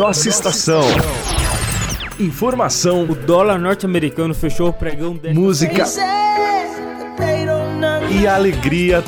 [0.09, 0.81] Nossa estação.
[2.19, 3.03] Informação.
[3.03, 5.85] O dólar norte-americano fechou o pregão de música
[8.11, 9.05] e alegria.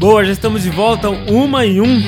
[0.06, 2.00] Boa, já estamos de volta, uma e um,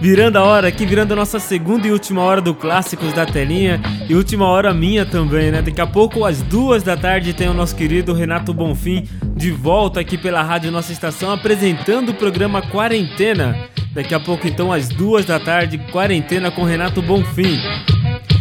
[0.00, 3.78] virando a hora aqui, virando a nossa segunda e última hora do Clássicos da Telinha
[4.08, 5.60] e última hora minha também, né?
[5.60, 10.00] Daqui a pouco, às duas da tarde, tem o nosso querido Renato Bonfim de volta
[10.00, 13.68] aqui pela Rádio Nossa Estação apresentando o programa Quarentena.
[13.92, 17.58] Daqui a pouco, então, às duas da tarde, Quarentena com Renato Bonfim.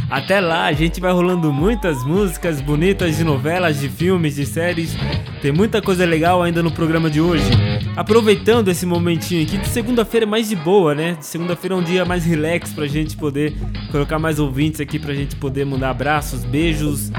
[0.09, 4.95] Até lá, a gente vai rolando muitas músicas bonitas de novelas, de filmes, de séries.
[5.41, 7.51] Tem muita coisa legal ainda no programa de hoje.
[7.96, 11.16] Aproveitando esse momentinho aqui de segunda-feira é mais de boa, né?
[11.20, 13.54] De segunda-feira é um dia mais relax pra gente poder
[13.92, 17.12] colocar mais ouvintes aqui pra gente poder mandar abraços, beijos.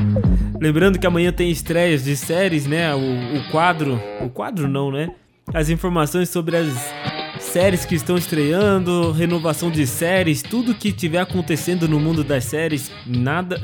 [0.58, 2.94] Lembrando que amanhã tem estreias de séries, né?
[2.94, 4.00] O, o quadro.
[4.20, 5.10] O quadro não, né?
[5.52, 6.72] As informações sobre as
[7.38, 12.90] séries que estão estreando, renovação de séries, tudo que tiver acontecendo no mundo das séries,
[13.06, 13.60] nada.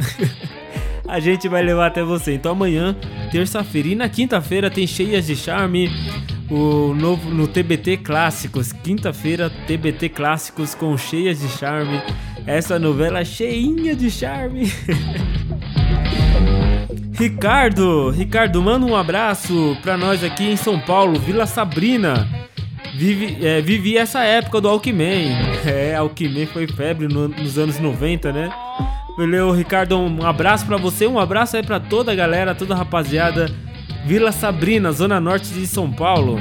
[1.09, 2.35] a gente vai levar até você.
[2.35, 2.95] Então amanhã,
[3.31, 5.91] terça-feira e na quinta-feira tem Cheias de Charme,
[6.51, 8.73] o novo no TBT Clássicos.
[8.73, 12.01] Quinta-feira, TBT Clássicos com Cheias de Charme.
[12.47, 14.73] Essa novela cheinha de charme.
[17.13, 22.29] Ricardo, Ricardo, manda um abraço pra nós aqui em São Paulo, Vila Sabrina.
[22.95, 25.37] Vive, é, vivi essa época do Alckmin.
[25.67, 28.49] É, Alckmin foi febre no, nos anos 90, né?
[29.19, 32.77] Valeu, Ricardo, um abraço para você, um abraço aí para toda a galera, toda a
[32.77, 33.51] rapaziada.
[34.07, 36.39] Vila Sabrina, zona norte de São Paulo.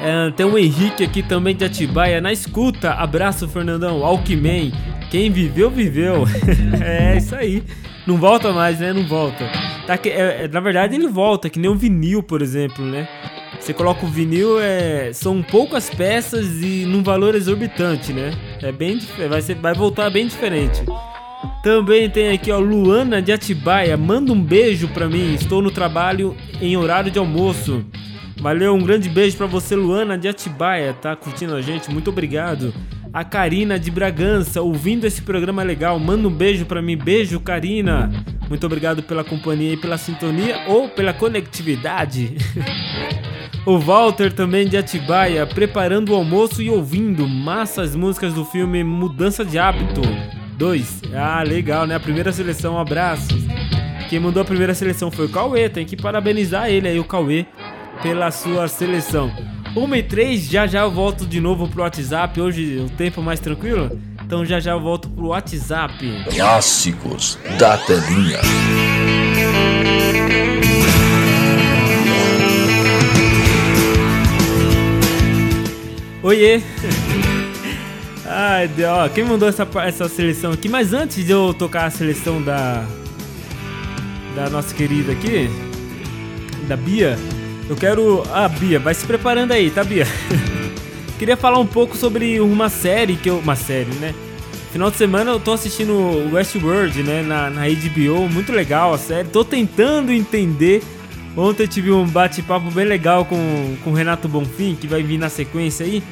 [0.00, 2.92] É, tem o Henrique aqui também de Atibaia na escuta.
[2.92, 4.04] Abraço, Fernandão.
[4.04, 4.72] Alckmin.
[5.10, 6.24] Quem viveu, viveu.
[6.84, 7.62] é isso aí.
[8.06, 8.92] Não volta mais, né?
[8.92, 9.50] Não volta.
[9.86, 13.08] Tá que, é, na verdade, ele volta, que nem o vinil, por exemplo, né?
[13.58, 18.32] Você coloca o vinil, é, são poucas peças e num valor exorbitante, né?
[18.62, 20.84] É bem vai ser, vai voltar bem diferente.
[21.62, 25.34] Também tem aqui ó Luana de Atibaia, manda um beijo pra mim.
[25.34, 27.84] Estou no trabalho em horário de almoço.
[28.38, 31.90] Valeu, um grande beijo pra você, Luana de Atibaia, tá curtindo a gente?
[31.90, 32.72] Muito obrigado.
[33.12, 36.96] A Karina de Bragança, ouvindo esse programa legal, manda um beijo pra mim.
[36.96, 38.12] Beijo, Karina.
[38.48, 42.36] Muito obrigado pela companhia e pela sintonia ou pela conectividade.
[43.64, 49.44] O Walter também de Atibaia, preparando o almoço e ouvindo massas músicas do filme Mudança
[49.44, 50.02] de Hábito
[50.56, 51.02] 2.
[51.14, 51.94] Ah, legal, né?
[51.94, 53.44] A primeira seleção, abraços.
[54.08, 57.46] Quem mandou a primeira seleção foi o Cauê, tem que parabenizar ele aí, o Cauê,
[58.02, 59.32] pela sua seleção.
[59.76, 63.40] 1 e 3, já já eu volto de novo pro WhatsApp, hoje o tempo mais
[63.40, 64.00] tranquilo.
[64.24, 66.24] Então já já eu volto pro WhatsApp.
[66.34, 68.40] Clássicos da telinha.
[76.22, 76.60] Oiê!
[78.28, 80.68] Ai, ó, quem mandou essa, essa seleção aqui?
[80.68, 82.84] Mas antes de eu tocar a seleção da
[84.34, 85.48] da nossa querida aqui,
[86.68, 87.18] da Bia,
[87.68, 88.22] eu quero.
[88.32, 90.06] Ah, Bia, vai se preparando aí, tá, Bia?
[91.18, 93.38] Queria falar um pouco sobre uma série que eu.
[93.38, 94.14] Uma série, né?
[94.72, 97.22] Final de semana eu tô assistindo Westworld, né?
[97.22, 99.28] Na, na HBO, muito legal a série.
[99.28, 100.82] Tô tentando entender
[101.36, 105.18] Ontem eu tive um bate-papo bem legal com, com o Renato Bonfim, que vai vir
[105.18, 106.02] na sequência aí.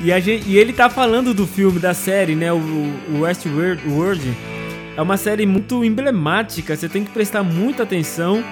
[0.00, 2.52] E, gente, e ele tá falando do filme, da série, né?
[2.52, 4.34] O, o Westworld World.
[4.96, 8.44] É uma série muito emblemática, você tem que prestar muita atenção.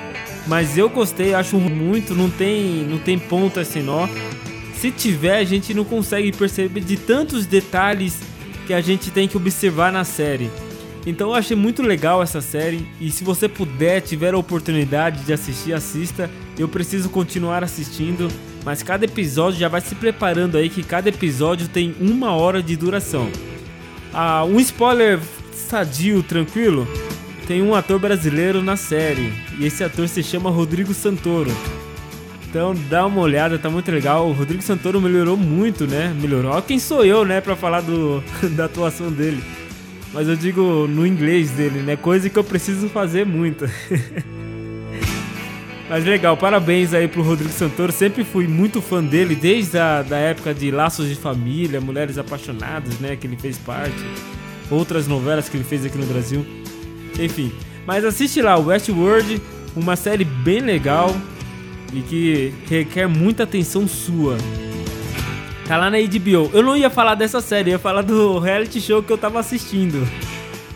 [0.46, 4.08] Mas eu gostei, acho muito, não tem, não tem ponta sem nó.
[4.74, 8.18] Se tiver, a gente não consegue perceber de tantos detalhes
[8.66, 10.50] que a gente tem que observar na série.
[11.06, 15.32] Então eu achei muito legal essa série e se você puder, tiver a oportunidade de
[15.32, 16.30] assistir, assista.
[16.58, 18.28] Eu preciso continuar assistindo,
[18.64, 22.76] mas cada episódio já vai se preparando aí que cada episódio tem uma hora de
[22.76, 23.28] duração.
[24.12, 25.18] Ah, um spoiler
[25.52, 26.86] sadio, tranquilo.
[27.46, 29.32] tem um ator brasileiro na série.
[29.58, 31.50] E esse ator se chama Rodrigo Santoro.
[32.48, 34.28] Então dá uma olhada, tá muito legal.
[34.28, 36.14] O Rodrigo Santoro melhorou muito, né?
[36.20, 36.60] Melhorou.
[36.62, 38.22] Quem sou eu, né, pra falar do,
[38.54, 39.42] da atuação dele.
[40.12, 41.96] Mas eu digo no inglês dele, né?
[41.96, 43.64] Coisa que eu preciso fazer muito.
[45.92, 47.92] Mas legal, parabéns aí pro Rodrigo Santoro.
[47.92, 52.98] Sempre fui muito fã dele, desde a da época de Laços de Família, Mulheres Apaixonadas,
[52.98, 53.14] né?
[53.14, 54.02] Que ele fez parte.
[54.70, 56.46] Outras novelas que ele fez aqui no Brasil.
[57.20, 57.52] Enfim.
[57.86, 59.38] Mas assiste lá, Westworld,
[59.76, 61.14] uma série bem legal
[61.92, 64.38] e que requer muita atenção sua.
[65.68, 66.50] Tá lá na HBO.
[66.54, 70.08] Eu não ia falar dessa série, ia falar do reality show que eu tava assistindo.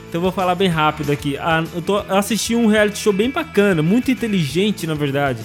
[0.09, 1.37] Então eu vou falar bem rápido aqui.
[1.39, 5.41] Ah, eu, tô, eu assisti um reality show bem bacana, muito inteligente na verdade,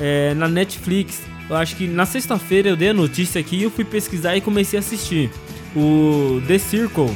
[0.00, 1.22] é, na Netflix.
[1.48, 4.78] Eu acho que na sexta-feira eu dei a notícia aqui eu fui pesquisar e comecei
[4.78, 5.30] a assistir.
[5.76, 7.10] O The Circle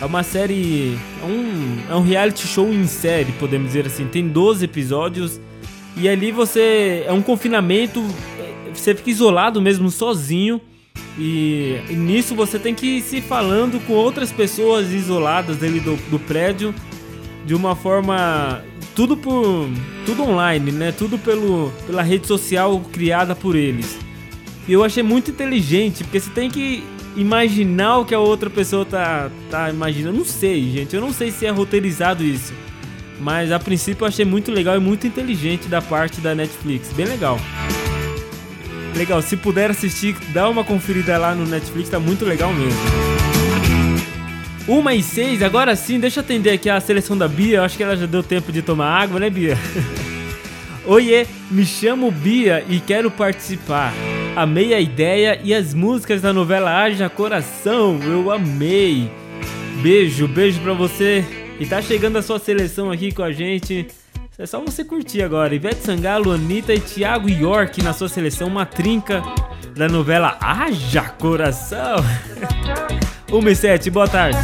[0.00, 0.98] é uma série.
[1.22, 4.06] É um, é um reality show em série, podemos dizer assim.
[4.06, 5.40] Tem 12 episódios
[5.96, 7.04] e ali você.
[7.06, 8.04] É um confinamento,
[8.74, 10.60] você fica isolado mesmo, sozinho.
[11.18, 16.18] E, nisso você tem que ir se falando com outras pessoas isoladas dentro do, do
[16.18, 16.74] prédio
[17.44, 18.62] de uma forma.
[18.94, 19.68] Tudo por.
[20.04, 20.92] Tudo online, né?
[20.92, 23.98] Tudo pelo, pela rede social criada por eles.
[24.66, 26.84] E eu achei muito inteligente, porque você tem que
[27.16, 30.18] imaginar o que a outra pessoa tá, tá imaginando.
[30.18, 30.94] Não sei, gente.
[30.94, 32.52] Eu não sei se é roteirizado isso.
[33.20, 36.92] Mas a princípio eu achei muito legal e muito inteligente da parte da Netflix.
[36.92, 37.38] Bem legal.
[38.96, 42.78] Legal, se puder assistir, dá uma conferida lá no Netflix, tá muito legal mesmo.
[44.68, 47.62] Uma e seis, agora sim, deixa eu atender aqui a seleção da Bia.
[47.62, 49.58] Acho que ela já deu tempo de tomar água, né, Bia?
[50.86, 53.92] Oiê, me chamo Bia e quero participar.
[54.36, 59.10] Amei a ideia e as músicas da novela Haja Coração, eu amei.
[59.82, 61.24] Beijo, beijo pra você.
[61.58, 63.88] E tá chegando a sua seleção aqui com a gente.
[64.38, 65.54] É só você curtir agora.
[65.54, 68.48] Ivete Sangalo, Anitta e Thiago York na sua seleção.
[68.48, 69.22] Uma trinca
[69.76, 71.96] da novela Haja Coração.
[73.30, 74.38] 1 e 7, boa tarde.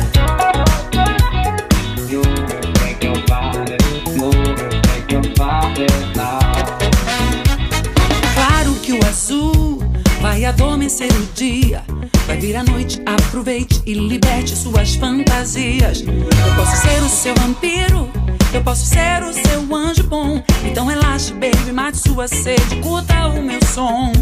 [10.28, 11.82] Vai adormecer o dia.
[12.26, 16.02] Vai vir a noite, aproveite e liberte suas fantasias.
[16.02, 18.10] Eu posso ser o seu vampiro,
[18.52, 20.42] eu posso ser o seu anjo bom.
[20.66, 24.12] Então relaxe, baby, mate sua sede, curta o meu som.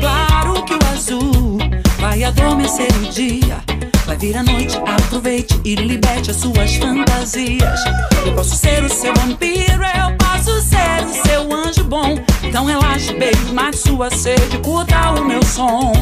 [0.00, 1.58] Claro que o azul
[2.00, 3.62] vai adormecer o dia.
[4.08, 7.78] Vai vir a noite, aproveite e liberte as suas fantasias.
[8.24, 12.16] Eu posso ser o seu vampiro, eu posso ser o seu anjo bom.
[12.42, 15.92] Então relaxe, baby, mate sua sede, curta o meu som.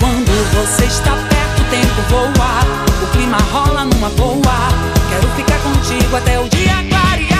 [0.00, 3.04] Quando você está perto, o tempo voa.
[3.04, 4.68] O clima rola numa boa.
[5.10, 7.35] Quero ficar contigo até o dia clarear,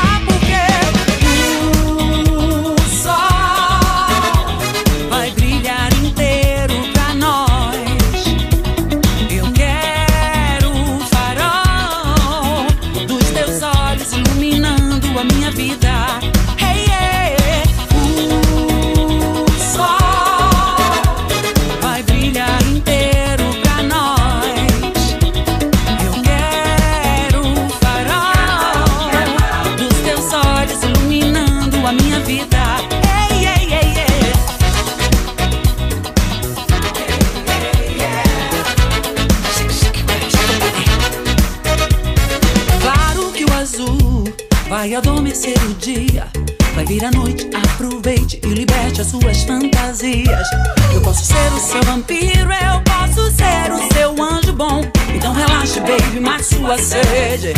[44.87, 46.29] vai adormecer o dia.
[46.77, 50.47] Vai vir a noite, aproveite e liberte as suas fantasias.
[50.95, 54.83] Eu posso ser o seu vampiro, eu posso ser o seu anjo bom.
[55.13, 57.55] Então relaxe, baby, mate sua sede.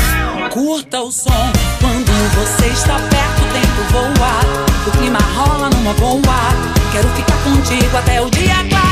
[0.51, 4.87] Curta o som quando você está perto, o tempo voa.
[4.87, 6.23] O clima rola numa boa.
[6.93, 8.88] Quero ficar contigo até o dia clarear,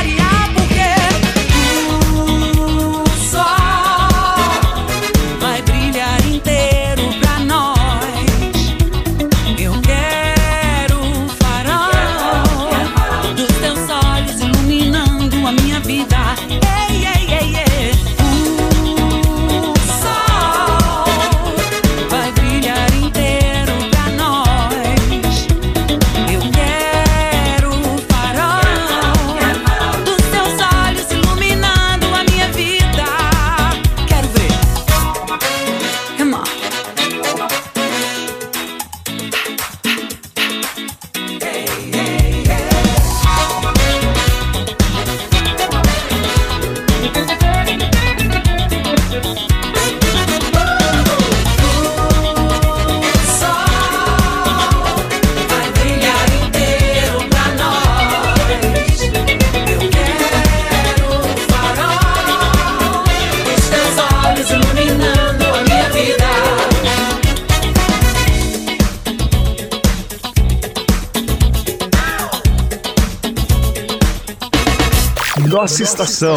[75.67, 76.37] Nossa, estação.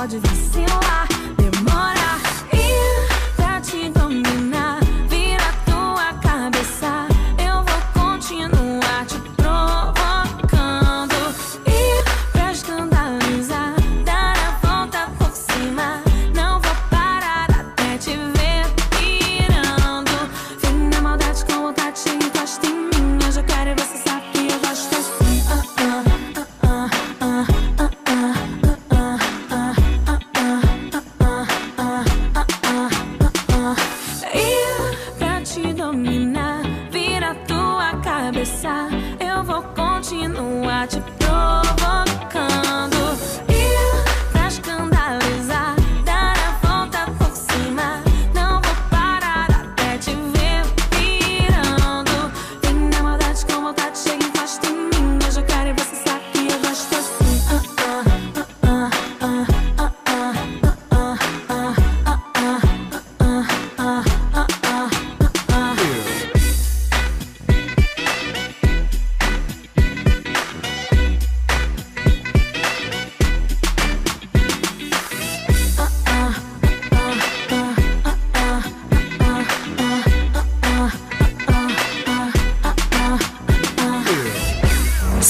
[0.00, 1.09] pode dissimular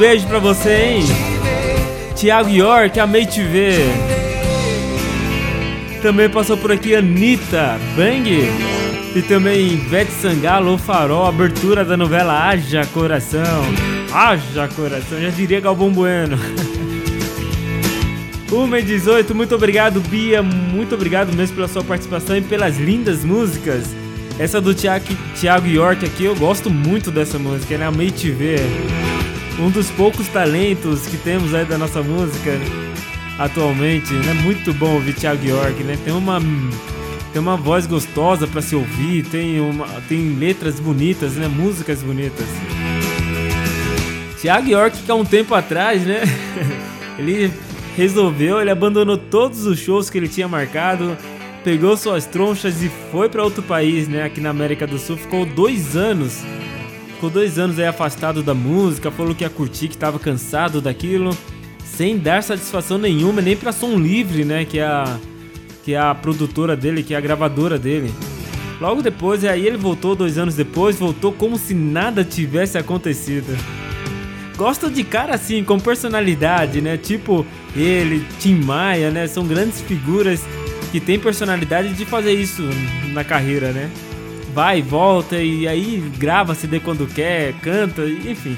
[0.00, 1.04] Beijo pra você, hein?
[2.16, 3.84] Tiago York, amei te ver.
[6.00, 8.50] Também passou por aqui Anitta, Bang.
[9.14, 13.62] E também Ivete Sangalo, Farol, abertura da novela Haja Coração.
[14.10, 16.38] Haja Coração, já diria Galvão Bueno.
[18.50, 20.42] 1 e 18, muito obrigado, Bia.
[20.42, 23.84] Muito obrigado mesmo pela sua participação e pelas lindas músicas.
[24.38, 27.84] Essa do Thiago York aqui, eu gosto muito dessa música, né?
[27.84, 28.60] Amei te ver.
[29.60, 32.50] Um dos poucos talentos que temos aí da nossa música
[33.38, 34.32] atualmente, né?
[34.42, 35.98] Muito bom ouvir Thiago York, né?
[36.02, 36.40] Tem uma
[37.32, 41.46] tem uma voz gostosa pra se ouvir, tem uma tem letras bonitas, né?
[41.46, 42.46] Músicas bonitas.
[44.40, 46.22] Thiago York que há um tempo atrás, né?
[47.18, 47.52] ele
[47.94, 51.18] resolveu, ele abandonou todos os shows que ele tinha marcado,
[51.62, 54.24] pegou suas tronchas e foi pra outro país, né?
[54.24, 56.42] Aqui na América do Sul, ficou dois anos.
[57.20, 61.36] Ficou dois anos aí afastado da música, falou que ia curtir, que tava cansado daquilo,
[61.84, 64.64] sem dar satisfação nenhuma, nem pra Som Livre, né?
[64.64, 65.18] Que é a,
[65.84, 68.10] que é a produtora dele, que é a gravadora dele.
[68.80, 73.54] Logo depois, aí ele voltou dois anos depois, voltou como se nada tivesse acontecido.
[74.56, 76.96] Gosto de cara assim, com personalidade, né?
[76.96, 77.44] Tipo
[77.76, 79.26] ele, Tim Maia, né?
[79.26, 80.42] São grandes figuras
[80.90, 82.62] que têm personalidade de fazer isso
[83.12, 83.90] na carreira, né?
[84.52, 88.56] Vai, volta e aí grava CD quando quer, canta, enfim.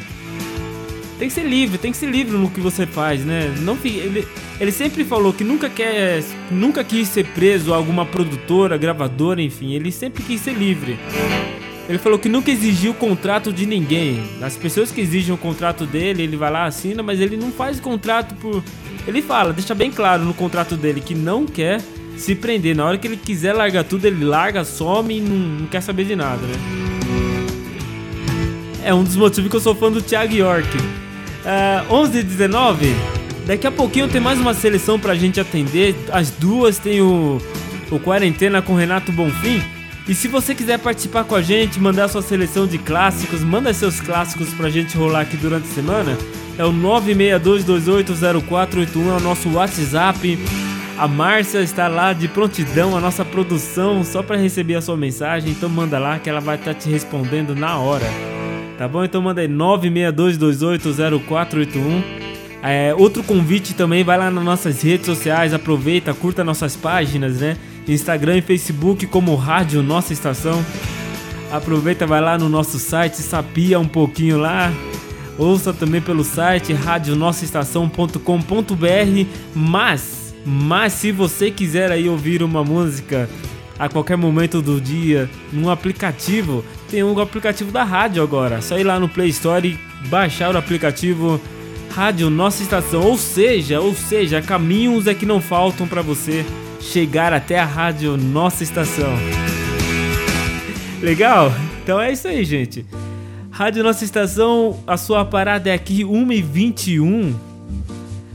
[1.19, 3.55] Tem que ser livre, tem que ser livre no que você faz, né?
[3.60, 4.27] Não ele,
[4.59, 9.73] ele sempre falou que nunca quer, nunca quis ser preso a alguma produtora, gravadora, enfim.
[9.73, 10.98] Ele sempre quis ser livre.
[11.89, 14.23] Ele falou que nunca exigiu contrato de ninguém.
[14.40, 17.78] As pessoas que exigem o contrato dele, ele vai lá, assina, mas ele não faz
[17.78, 18.62] contrato por.
[19.06, 21.81] Ele fala, deixa bem claro no contrato dele que não quer
[22.16, 22.76] se prender.
[22.76, 26.05] Na hora que ele quiser largar tudo, ele larga, some e não, não quer saber
[26.05, 26.55] de nada, né?
[28.84, 30.68] É um dos motivos que eu sou fã do Thiago York.
[31.44, 32.94] Ah, 11 e 19,
[33.47, 35.94] daqui a pouquinho tem mais uma seleção pra gente atender.
[36.10, 37.40] As duas tem o,
[37.90, 39.62] o Quarentena com Renato Bonfim.
[40.09, 44.01] E se você quiser participar com a gente, mandar sua seleção de clássicos, manda seus
[44.01, 46.18] clássicos pra gente rolar aqui durante a semana.
[46.59, 50.39] É o 962280481, é o nosso WhatsApp.
[50.98, 55.51] A Márcia está lá de prontidão, a nossa produção, só para receber a sua mensagem.
[55.51, 58.06] Então manda lá que ela vai estar te respondendo na hora.
[58.78, 59.05] Tá bom?
[59.05, 62.02] Então manda aí 962280481.
[62.62, 67.56] É, outro convite também, vai lá nas nossas redes sociais, aproveita, curta nossas páginas, né?
[67.89, 70.64] Instagram e Facebook como Rádio Nossa Estação.
[71.51, 74.73] Aproveita, vai lá no nosso site, sapia um pouquinho lá.
[75.36, 79.27] Ouça também pelo site radionossaestação.com.br.
[79.55, 83.28] Mas, mas se você quiser aí ouvir uma música
[83.78, 88.60] a qualquer momento do dia num aplicativo, tem um aplicativo da rádio agora.
[88.60, 91.40] Só ir lá no Play Store e baixar o aplicativo
[91.90, 93.02] Rádio Nossa Estação.
[93.02, 96.44] Ou seja, ou seja, caminhos é que não faltam para você
[96.81, 99.12] chegar até a Rádio Nossa Estação.
[101.01, 101.52] Legal?
[101.82, 102.86] Então é isso aí, gente.
[103.51, 107.52] Rádio Nossa Estação, a sua parada é aqui 1h21.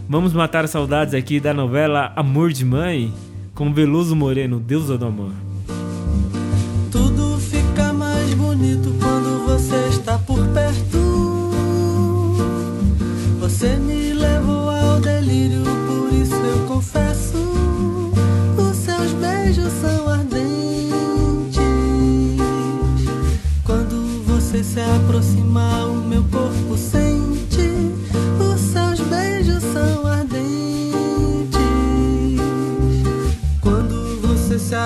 [0.10, 3.12] Vamos matar saudades aqui da novela Amor de Mãe,
[3.54, 5.47] com Veloso Moreno, deusa do amor.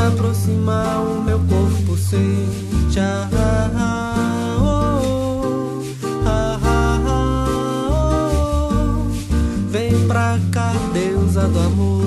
[0.02, 1.96] Você se aproxima, o meu corpo
[4.60, 5.02] oh.
[9.70, 12.02] Vem pra cá, deusa do amor.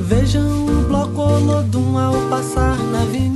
[0.00, 3.33] Vejam o bloco Olodum ao passar na avenida.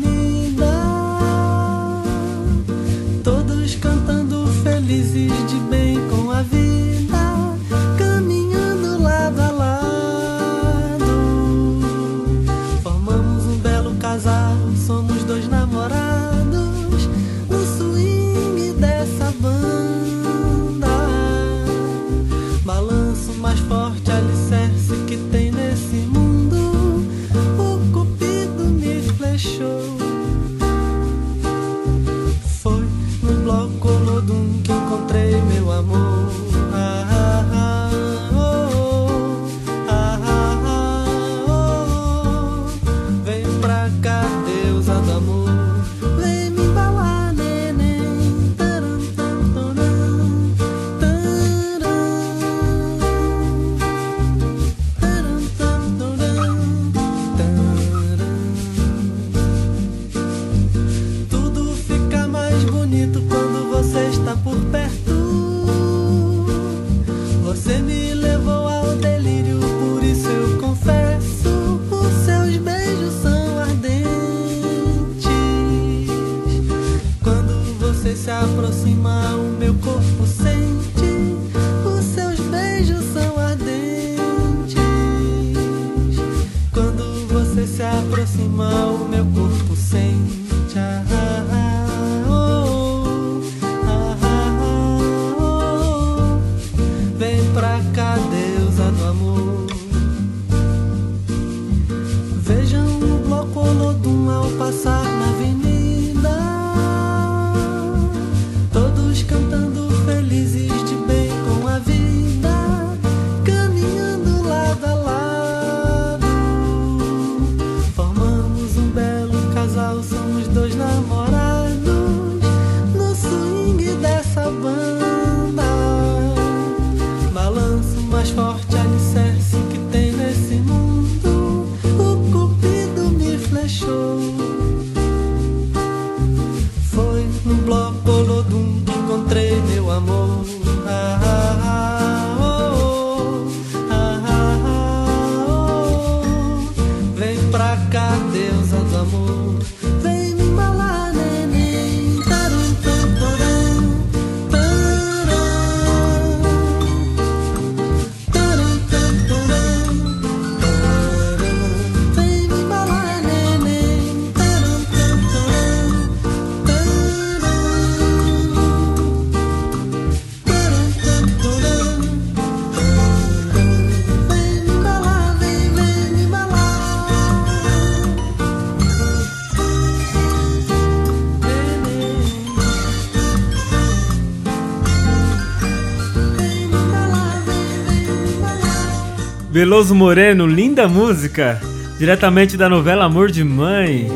[189.58, 191.60] Veloso Moreno, linda música,
[191.98, 194.06] diretamente da novela Amor de Mãe.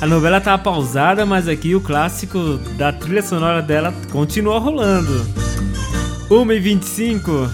[0.00, 5.24] A novela tá pausada, mas aqui o clássico da trilha sonora dela continua rolando.
[6.28, 7.48] 1h25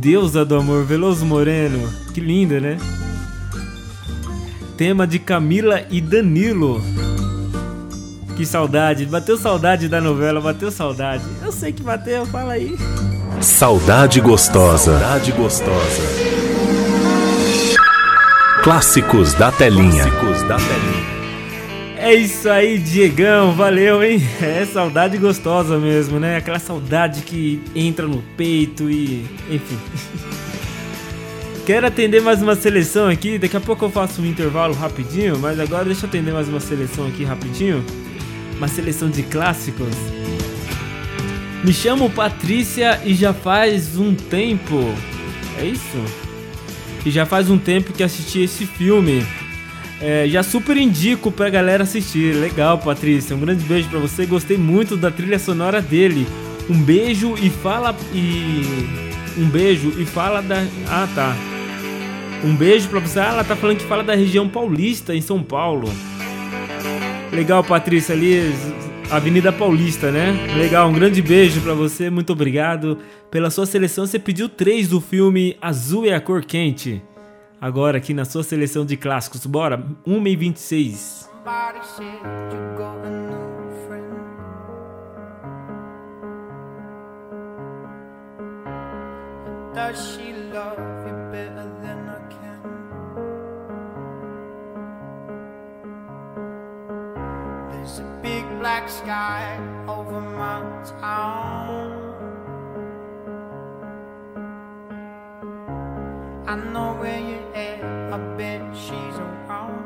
[0.00, 1.88] Deusa do Amor, Veloso Moreno.
[2.12, 2.78] Que linda, né?
[4.76, 6.82] Tema de Camila e Danilo.
[8.36, 11.22] Que saudade, bateu saudade da novela, bateu saudade.
[11.40, 12.76] Eu sei que bateu, fala aí.
[13.40, 14.98] Saudade gostosa.
[14.98, 16.02] Saudade gostosa.
[18.64, 20.10] Clássicos da telinha.
[20.10, 21.08] Clássicos da telinha.
[21.98, 24.20] É isso aí, Diegão, valeu, hein?
[24.42, 26.36] É saudade gostosa mesmo, né?
[26.36, 29.24] Aquela saudade que entra no peito e.
[29.48, 29.78] enfim.
[31.64, 35.60] Quero atender mais uma seleção aqui, daqui a pouco eu faço um intervalo rapidinho, mas
[35.60, 37.84] agora deixa eu atender mais uma seleção aqui rapidinho.
[38.56, 40.17] Uma seleção de clássicos.
[41.64, 44.76] Me chamo Patrícia e já faz um tempo.
[45.58, 45.98] É isso?
[47.04, 49.26] E já faz um tempo que assisti esse filme.
[50.00, 52.34] É, já super indico pra galera assistir.
[52.34, 53.34] Legal, Patrícia.
[53.34, 54.24] Um grande beijo pra você.
[54.24, 56.26] Gostei muito da trilha sonora dele.
[56.70, 57.96] Um beijo e fala.
[58.14, 58.62] E.
[59.36, 60.64] Um beijo e fala da.
[60.88, 61.36] Ah, tá.
[62.44, 63.18] Um beijo pra você.
[63.18, 65.92] Ah, ela tá falando que fala da região paulista em São Paulo.
[67.32, 68.54] Legal, Patrícia, ali.
[69.10, 70.32] Avenida Paulista, né?
[70.56, 72.10] Legal, um grande beijo pra você.
[72.10, 72.98] Muito obrigado
[73.30, 74.06] pela sua seleção.
[74.06, 77.02] Você pediu três do filme Azul é a Cor Quente.
[77.58, 79.46] Agora aqui na sua seleção de clássicos.
[79.46, 81.28] Bora, 1 e 26.
[81.48, 82.06] Somebody said
[82.52, 84.04] you got a new friend.
[89.74, 90.97] Does she love
[98.28, 99.42] big black sky
[99.88, 100.60] over my
[101.00, 101.86] town.
[106.52, 107.80] I know where you're at.
[108.14, 109.84] I bet she's around.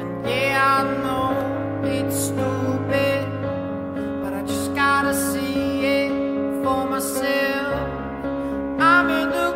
[0.00, 1.30] And yeah, I know
[1.96, 3.26] it's stupid,
[4.22, 6.12] but I just gotta see it
[6.62, 7.88] for myself.
[8.92, 9.55] I'm in the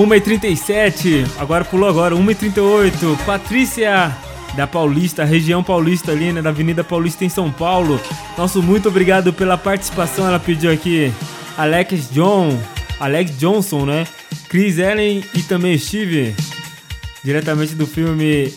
[0.00, 4.16] Uma e 37, agora pulou agora, 1 e 38 Patrícia
[4.56, 8.00] da Paulista, região paulista ali, né, da Avenida Paulista em São Paulo.
[8.38, 11.12] Nosso muito obrigado pela participação, ela pediu aqui
[11.54, 12.58] Alex John,
[12.98, 14.06] Alex Johnson, né?
[14.48, 16.34] Chris Ellen e também Steve,
[17.22, 18.54] diretamente do filme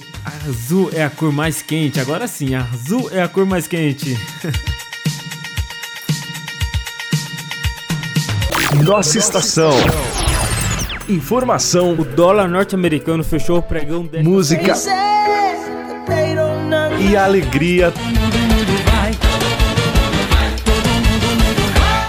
[0.47, 1.99] Azul é a cor mais quente.
[1.99, 4.17] Agora sim, azul é a cor mais quente.
[8.81, 9.73] Nossa estação.
[11.09, 11.93] Informação.
[11.93, 14.73] O dólar norte-americano fechou o pregão de Música
[16.99, 17.93] e alegria.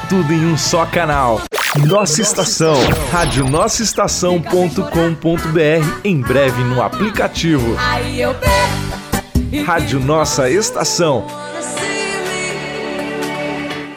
[0.08, 1.40] Tudo em um só canal.
[1.86, 2.76] Nossa estação.
[3.10, 7.76] Rádio nossaestação.com.br em breve no aplicativo.
[9.66, 11.26] Rádio Nossa Estação.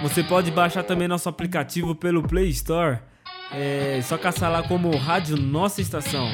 [0.00, 2.98] Você pode baixar também nosso aplicativo pelo Play Store.
[3.52, 6.28] É só caçar lá como Rádio Nossa Estação.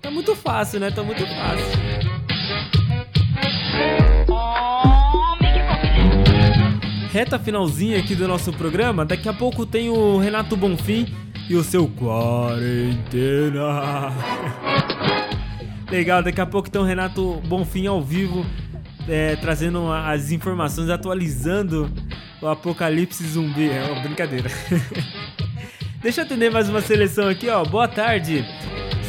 [0.00, 0.90] Tá muito fácil, né?
[0.90, 1.82] Tá muito fácil.
[7.12, 9.04] Reta finalzinha aqui do nosso programa.
[9.04, 11.14] Daqui a pouco tem o Renato Bonfim
[11.46, 13.60] e o seu Quarentena.
[15.92, 18.46] Legal, daqui a pouco tem o Renato Bonfim ao vivo,
[19.06, 21.92] é, trazendo as informações, atualizando
[22.40, 23.68] o apocalipse zumbi.
[23.68, 24.50] É uma brincadeira.
[26.00, 27.62] Deixa eu atender mais uma seleção aqui, ó.
[27.62, 28.42] Boa tarde.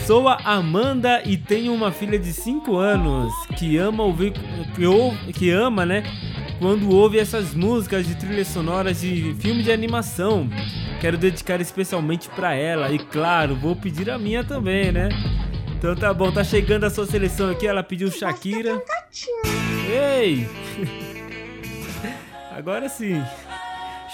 [0.05, 4.33] Sou a Amanda e tenho uma filha de 5 anos que ama ouvir
[4.75, 6.03] que, ou, que ama, né?
[6.59, 10.49] Quando ouve essas músicas de trilhas sonoras de filme de animação.
[11.01, 15.09] Quero dedicar especialmente para ela e claro, vou pedir a minha também, né?
[15.77, 18.81] Então tá bom, tá chegando a sua seleção aqui, ela pediu Shakira.
[19.91, 20.47] Ei!
[22.55, 23.21] Agora sim.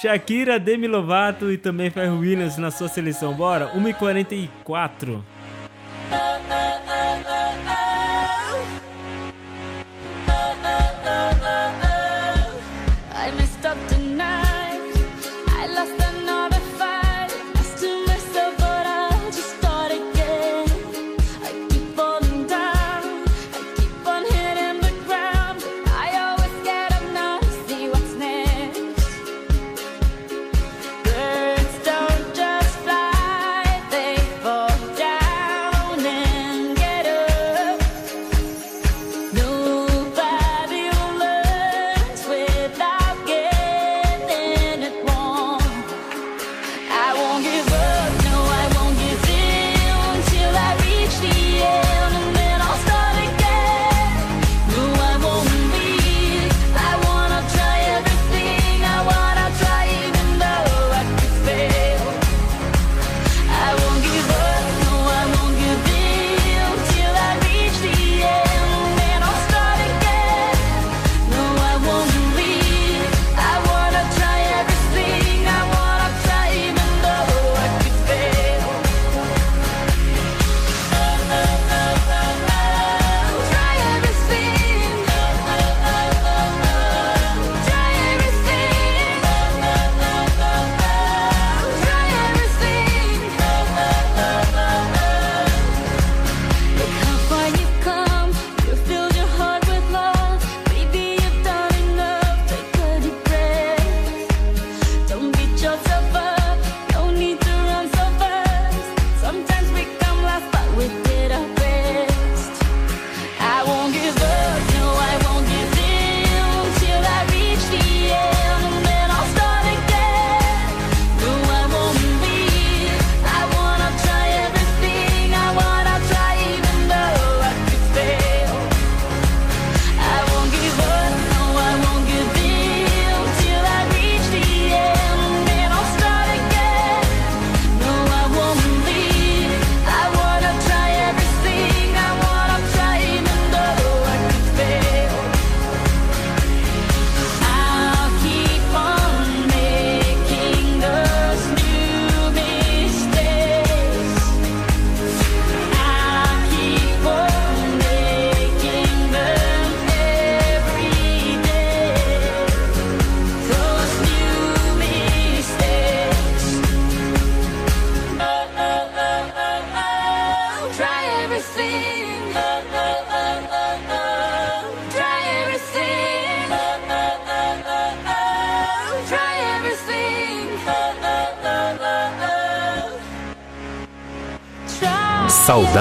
[0.01, 3.33] Shakira, Demi Lovato e também Ferro Williams na sua seleção.
[3.33, 5.21] Bora, 1h44.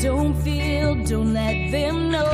[0.00, 2.24] don't feel, don't let them know.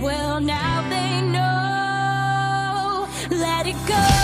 [0.00, 3.06] Well, now they know.
[3.30, 4.17] Let it go.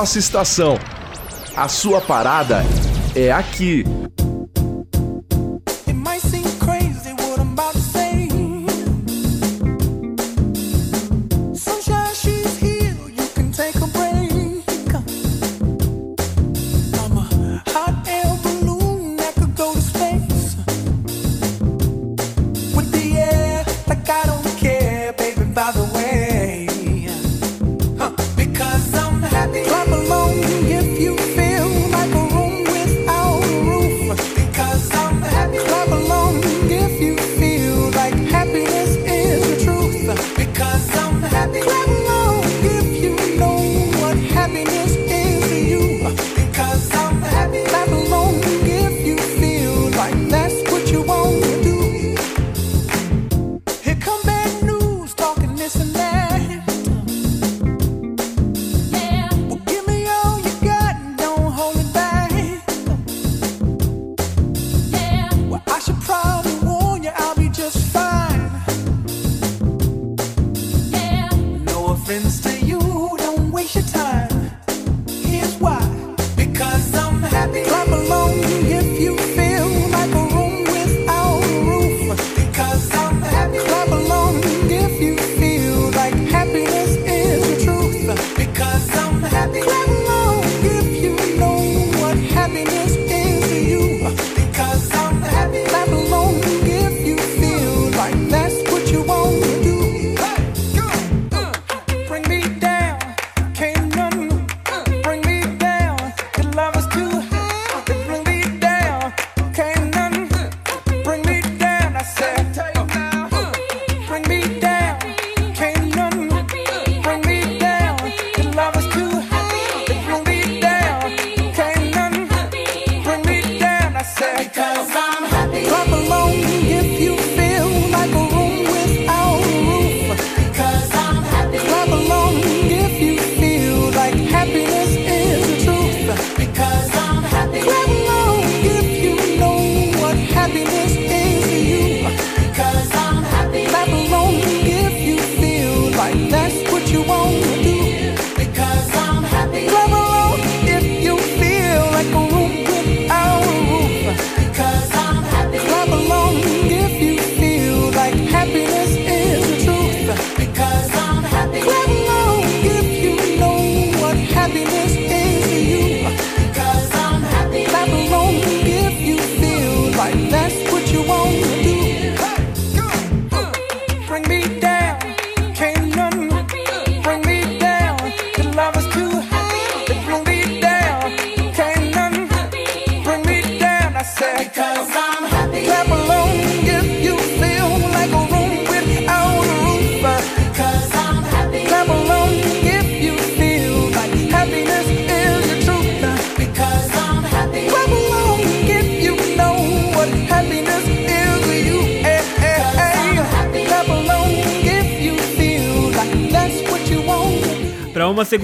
[0.00, 0.78] nossa estação.
[1.54, 2.64] A sua parada
[3.14, 3.84] é aqui.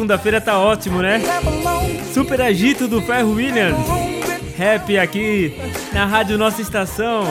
[0.06, 1.20] Segunda-feira tá ótimo, né?
[2.14, 3.76] Super agito do Ferro Williams.
[4.56, 5.52] Rap aqui
[5.92, 7.24] na Rádio Nossa Estação.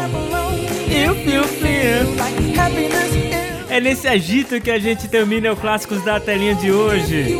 [3.69, 7.39] É nesse agito que a gente termina o Clássicos da Telinha de hoje.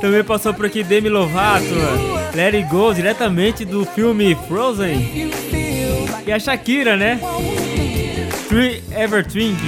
[0.00, 1.64] Também passou por aqui Demi Lovato,
[2.34, 5.30] It Go, diretamente do filme Frozen.
[6.26, 7.20] E a Shakira, né?
[8.48, 9.60] Three Ever Twink.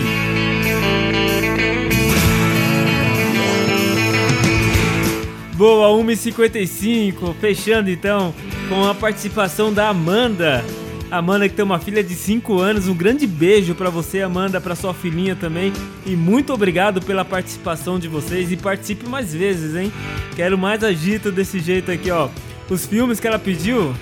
[5.57, 8.35] Boa, 1h55, fechando então
[8.69, 10.63] com a participação da Amanda.
[11.11, 14.75] Amanda que tem uma filha de 5 anos, um grande beijo pra você, Amanda, pra
[14.75, 15.73] sua filhinha também.
[16.05, 19.91] E muito obrigado pela participação de vocês e participe mais vezes, hein?
[20.35, 22.29] Quero mais agito desse jeito aqui, ó.
[22.69, 23.95] Os filmes que ela pediu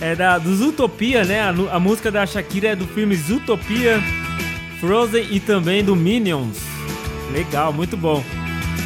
[0.00, 1.42] é da dos Utopia, né?
[1.42, 4.02] A, a música da Shakira é do filme Zootopia,
[4.80, 6.58] Frozen e também do Minions.
[7.32, 8.24] Legal, muito bom.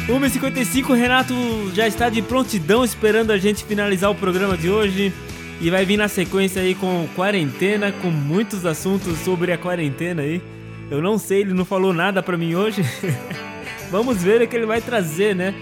[0.07, 1.33] 1h55, Renato
[1.73, 5.13] já está de prontidão esperando a gente finalizar o programa de hoje.
[5.61, 10.41] E vai vir na sequência aí com quarentena, com muitos assuntos sobre a quarentena aí.
[10.91, 12.83] Eu não sei, ele não falou nada pra mim hoje.
[13.89, 15.53] Vamos ver o que ele vai trazer, né?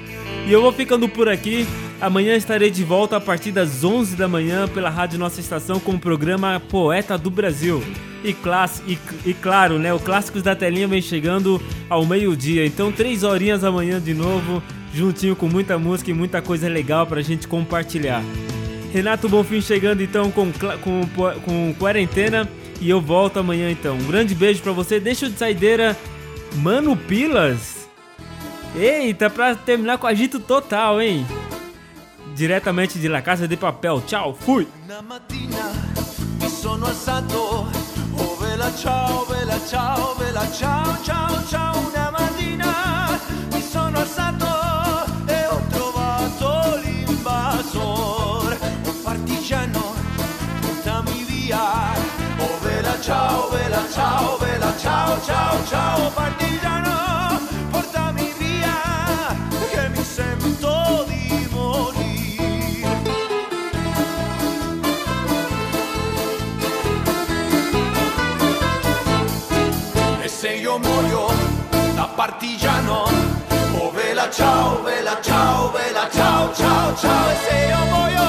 [0.47, 1.67] E eu vou ficando por aqui.
[2.01, 5.91] Amanhã estarei de volta a partir das 11 da manhã pela Rádio Nossa Estação com
[5.91, 7.83] o programa Poeta do Brasil.
[8.23, 12.65] E, class, e, e claro, né, o Clássicos da Telinha vem chegando ao meio-dia.
[12.65, 17.21] Então, três horinhas amanhã de novo, juntinho com muita música e muita coisa legal pra
[17.21, 18.23] gente compartilhar.
[18.91, 21.07] Renato Bonfim chegando então com, com,
[21.45, 22.49] com quarentena
[22.81, 23.95] e eu volto amanhã então.
[23.95, 24.99] Um grande beijo pra você.
[24.99, 25.95] Deixa de saideira,
[26.55, 27.87] Mano Pilas.
[28.75, 31.23] Eita, pra terminar com agito total, hein?
[32.35, 34.01] Diretamente de La Casa de Papel.
[34.05, 34.67] Tchau, fui!
[38.19, 38.41] oh
[53.01, 55.99] ciao vela ciao vela ciao ciao ciao.
[55.99, 56.60] Una mattina
[72.15, 73.05] partigiano.
[73.79, 78.21] Oh vela ciao, vela ciao, vela ciao, ciao, ciao E se io muoio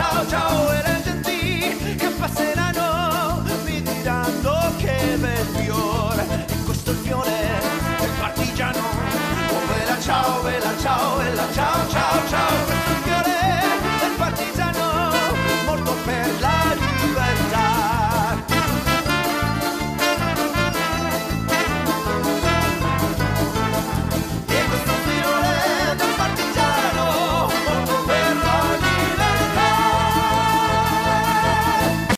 [0.00, 3.42] ciao ciao e le genti che passeranno?
[3.64, 7.60] Mi diranno che bel fiore e questo è il fiore
[7.98, 8.78] del partigiano.
[8.78, 12.99] Oh bella ciao bella ciao bella ciao ciao ciao.